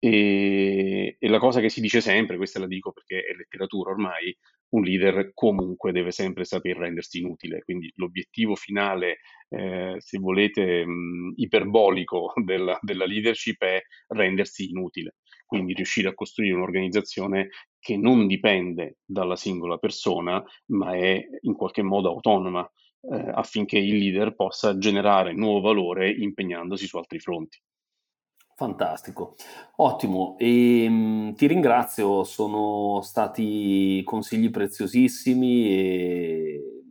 E, 0.00 1.16
e, 1.18 1.28
la 1.28 1.38
cosa 1.38 1.60
che 1.60 1.68
si 1.68 1.80
dice 1.80 2.00
sempre, 2.00 2.36
questa 2.36 2.60
la 2.60 2.66
dico 2.68 2.92
perché 2.92 3.20
è 3.24 3.34
letteratura 3.34 3.90
ormai, 3.90 4.36
un 4.70 4.82
leader 4.82 5.32
comunque 5.34 5.92
deve 5.92 6.10
sempre 6.12 6.44
saper 6.44 6.76
rendersi 6.76 7.18
inutile, 7.18 7.62
quindi 7.64 7.90
l'obiettivo 7.96 8.54
finale, 8.54 9.18
eh, 9.48 9.96
se 9.98 10.18
volete, 10.18 10.84
mh, 10.86 11.32
iperbolico 11.36 12.32
della, 12.44 12.78
della 12.80 13.06
leadership 13.06 13.62
è 13.64 13.80
rendersi 14.08 14.68
inutile, 14.68 15.16
quindi 15.46 15.72
riuscire 15.74 16.08
a 16.08 16.14
costruire 16.14 16.54
un'organizzazione 16.54 17.48
che 17.80 17.96
non 17.96 18.26
dipende 18.26 18.98
dalla 19.04 19.36
singola 19.36 19.78
persona, 19.78 20.42
ma 20.66 20.94
è 20.94 21.20
in 21.40 21.54
qualche 21.54 21.82
modo 21.82 22.10
autonoma, 22.10 22.68
eh, 23.10 23.30
affinché 23.34 23.78
il 23.78 23.96
leader 23.96 24.34
possa 24.34 24.76
generare 24.78 25.32
nuovo 25.32 25.60
valore 25.60 26.10
impegnandosi 26.10 26.86
su 26.86 26.98
altri 26.98 27.18
fronti. 27.18 27.58
Fantastico, 28.60 29.36
ottimo, 29.76 30.34
e, 30.36 30.82
ehm, 30.82 30.92
mh, 31.28 31.34
ti 31.36 31.46
ringrazio, 31.46 32.24
sono 32.24 33.00
stati 33.02 34.02
consigli 34.04 34.50
preziosissimi 34.50 35.68
e 35.68 36.82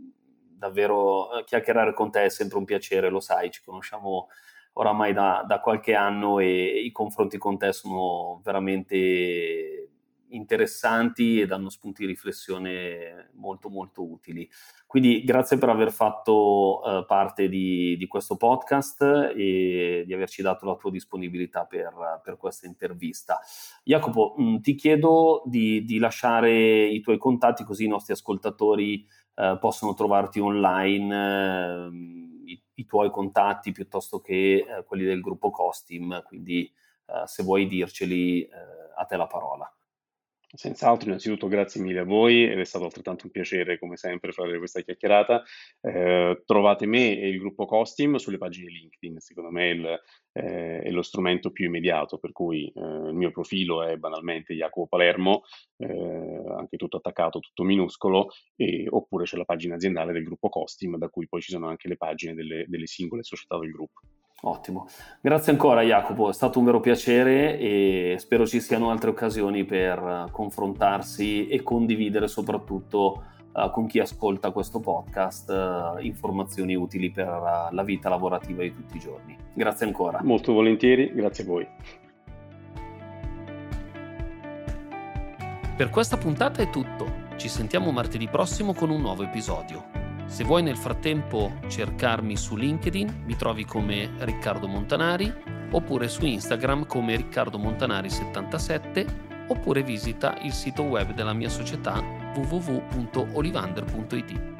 davvero 0.48 1.38
eh, 1.38 1.44
chiacchierare 1.44 1.94
con 1.94 2.10
te 2.10 2.24
è 2.24 2.30
sempre 2.30 2.58
un 2.58 2.64
piacere, 2.64 3.10
lo 3.10 3.20
sai, 3.20 3.52
ci 3.52 3.62
conosciamo 3.66 4.30
oramai 4.74 5.12
da, 5.12 5.44
da 5.46 5.60
qualche 5.60 5.94
anno 5.94 6.40
e 6.40 6.80
i 6.86 6.92
confronti 6.94 7.38
con 7.38 7.58
te 7.58 7.74
sono 7.74 8.40
veramente 8.46 9.87
interessanti 10.30 11.40
e 11.40 11.46
danno 11.46 11.70
spunti 11.70 12.02
di 12.02 12.08
riflessione 12.08 13.30
molto 13.34 13.70
molto 13.70 14.10
utili. 14.10 14.50
Quindi 14.86 15.24
grazie 15.24 15.58
per 15.58 15.70
aver 15.70 15.92
fatto 15.92 16.82
uh, 16.82 17.06
parte 17.06 17.50
di, 17.50 17.96
di, 17.98 18.08
questo 18.08 18.38
podcast 18.38 19.32
e 19.36 20.04
di 20.06 20.14
averci 20.14 20.42
dato 20.42 20.66
la 20.66 20.76
tua 20.76 20.92
disponibilità 20.92 21.66
per, 21.66 22.22
per 22.24 22.38
questa 22.38 22.68
intervista. 22.68 23.40
Jacopo, 23.84 24.36
mh, 24.38 24.44
mm, 24.44 24.58
ti 24.58 24.76
chiedo 24.76 25.44
di, 25.46 25.84
di, 25.84 25.98
lasciare 25.98 26.86
i 26.86 27.02
tuoi 27.02 27.18
contatti 27.18 27.64
così 27.64 27.86
i 27.86 27.90
nostri 27.90 28.14
ascoltatori 28.14 29.06
uh, 29.36 29.60
possono 29.60 29.94
trovarti 29.94 30.40
online, 30.40 31.88
uh, 31.88 31.94
i, 32.46 32.62
i, 32.76 32.86
tuoi 32.86 33.12
contatti 33.12 33.72
piuttosto 33.72 34.22
che 34.22 34.66
quelli 34.86 35.04
del 35.04 35.22
gruppo 35.22 35.50
Costim, 35.50 36.24
quindi 36.26 36.72
se 37.26 37.42
vuoi 37.42 37.68
dirceli 37.68 38.48
a 38.98 39.06
te 39.06 39.16
la 39.16 39.28
parola. 39.28 39.77
Senz'altro, 40.50 41.10
innanzitutto 41.10 41.50
grazie 41.50 41.82
mille 41.82 42.00
a 42.00 42.04
voi 42.06 42.46
è 42.46 42.64
stato 42.64 42.86
altrettanto 42.86 43.26
un 43.26 43.32
piacere, 43.32 43.78
come 43.78 43.98
sempre, 43.98 44.32
fare 44.32 44.58
questa 44.58 44.80
chiacchierata. 44.80 45.44
Eh, 45.82 46.42
trovate 46.46 46.86
me 46.86 47.20
e 47.20 47.28
il 47.28 47.38
gruppo 47.38 47.66
Costim 47.66 48.16
sulle 48.16 48.38
pagine 48.38 48.72
LinkedIn, 48.72 49.20
secondo 49.20 49.52
me 49.52 49.68
il, 49.68 49.86
eh, 50.32 50.80
è 50.80 50.90
lo 50.90 51.02
strumento 51.02 51.52
più 51.52 51.66
immediato, 51.66 52.18
per 52.18 52.32
cui 52.32 52.72
eh, 52.74 52.80
il 52.80 53.14
mio 53.14 53.32
profilo 53.32 53.84
è 53.84 53.98
banalmente 53.98 54.54
Jacopo 54.54 54.88
Palermo, 54.88 55.44
eh, 55.78 56.44
anche 56.58 56.78
tutto 56.78 56.98
attaccato, 56.98 57.40
tutto 57.40 57.64
minuscolo, 57.64 58.30
e, 58.56 58.88
oppure 58.90 59.26
c'è 59.26 59.36
la 59.36 59.46
pagina 59.46 59.76
aziendale 59.76 60.14
del 60.14 60.24
gruppo 60.24 60.48
Costim, 60.48 60.98
da 60.98 61.10
cui 61.10 61.28
poi 61.28 61.42
ci 61.42 61.52
sono 61.52 61.68
anche 61.68 61.90
le 61.90 61.98
pagine 61.98 62.34
delle, 62.34 62.64
delle 62.70 62.88
singole 62.88 63.22
società 63.22 63.60
del 63.60 63.72
gruppo. 63.72 64.00
Ottimo, 64.40 64.88
grazie 65.20 65.52
ancora 65.52 65.82
Jacopo, 65.82 66.30
è 66.30 66.34
stato 66.34 66.60
un 66.60 66.66
vero 66.66 66.80
piacere 66.80 67.58
e 67.58 68.18
spero 68.20 68.46
ci 68.46 68.62
siano 68.62 68.92
altre 68.92 69.10
occasioni 69.10 69.66
per 69.66 69.98
eh, 69.98 70.32
confrontarsi 70.32 71.48
e 71.48 71.64
condividere 71.64 72.28
soprattutto 72.28 73.24
uh, 73.52 73.72
con 73.72 73.88
chi 73.88 74.00
ascolta 74.00 74.52
questo 74.52 74.80
podcast 74.80 75.50
uh, 75.50 76.04
informazioni 76.04 76.76
utili 76.76 77.10
per 77.10 77.28
uh, 77.28 77.74
la 77.74 77.84
vita 77.84 78.10
lavorativa 78.10 78.62
di 78.62 78.74
tutti 78.76 78.98
i 78.98 79.00
giorni. 79.00 79.36
Grazie 79.54 79.88
ancora. 79.88 80.20
Molto 80.22 80.54
volentieri, 80.54 81.12
grazie 81.14 81.44
a 81.44 81.48
voi. 81.48 81.68
Per 85.76 85.90
questa 85.90 86.18
puntata 86.18 86.62
è 86.62 86.70
tutto, 86.70 87.26
ci 87.38 87.48
sentiamo 87.48 87.92
martedì 87.92 88.28
prossimo 88.28 88.74
con 88.74 88.92
un 88.92 89.02
nuovo 89.02 89.24
episodio. 89.24 89.97
Se 90.28 90.44
vuoi 90.44 90.62
nel 90.62 90.78
frattempo 90.78 91.54
cercarmi 91.68 92.38
su 92.38 92.56
LinkedIn, 92.56 93.24
mi 93.26 93.36
trovi 93.36 93.66
come 93.66 94.12
Riccardo 94.20 94.68
Montanari, 94.68 95.34
oppure 95.72 96.08
su 96.10 96.26
Instagram 96.26 96.86
come 96.86 97.16
Riccardo 97.16 97.58
Montanari77, 97.58 99.48
oppure 99.48 99.82
visita 99.84 100.38
il 100.42 100.52
sito 100.52 100.84
web 100.84 101.14
della 101.14 101.34
mia 101.34 101.50
società 101.50 102.04
www.olivander.it. 102.36 104.57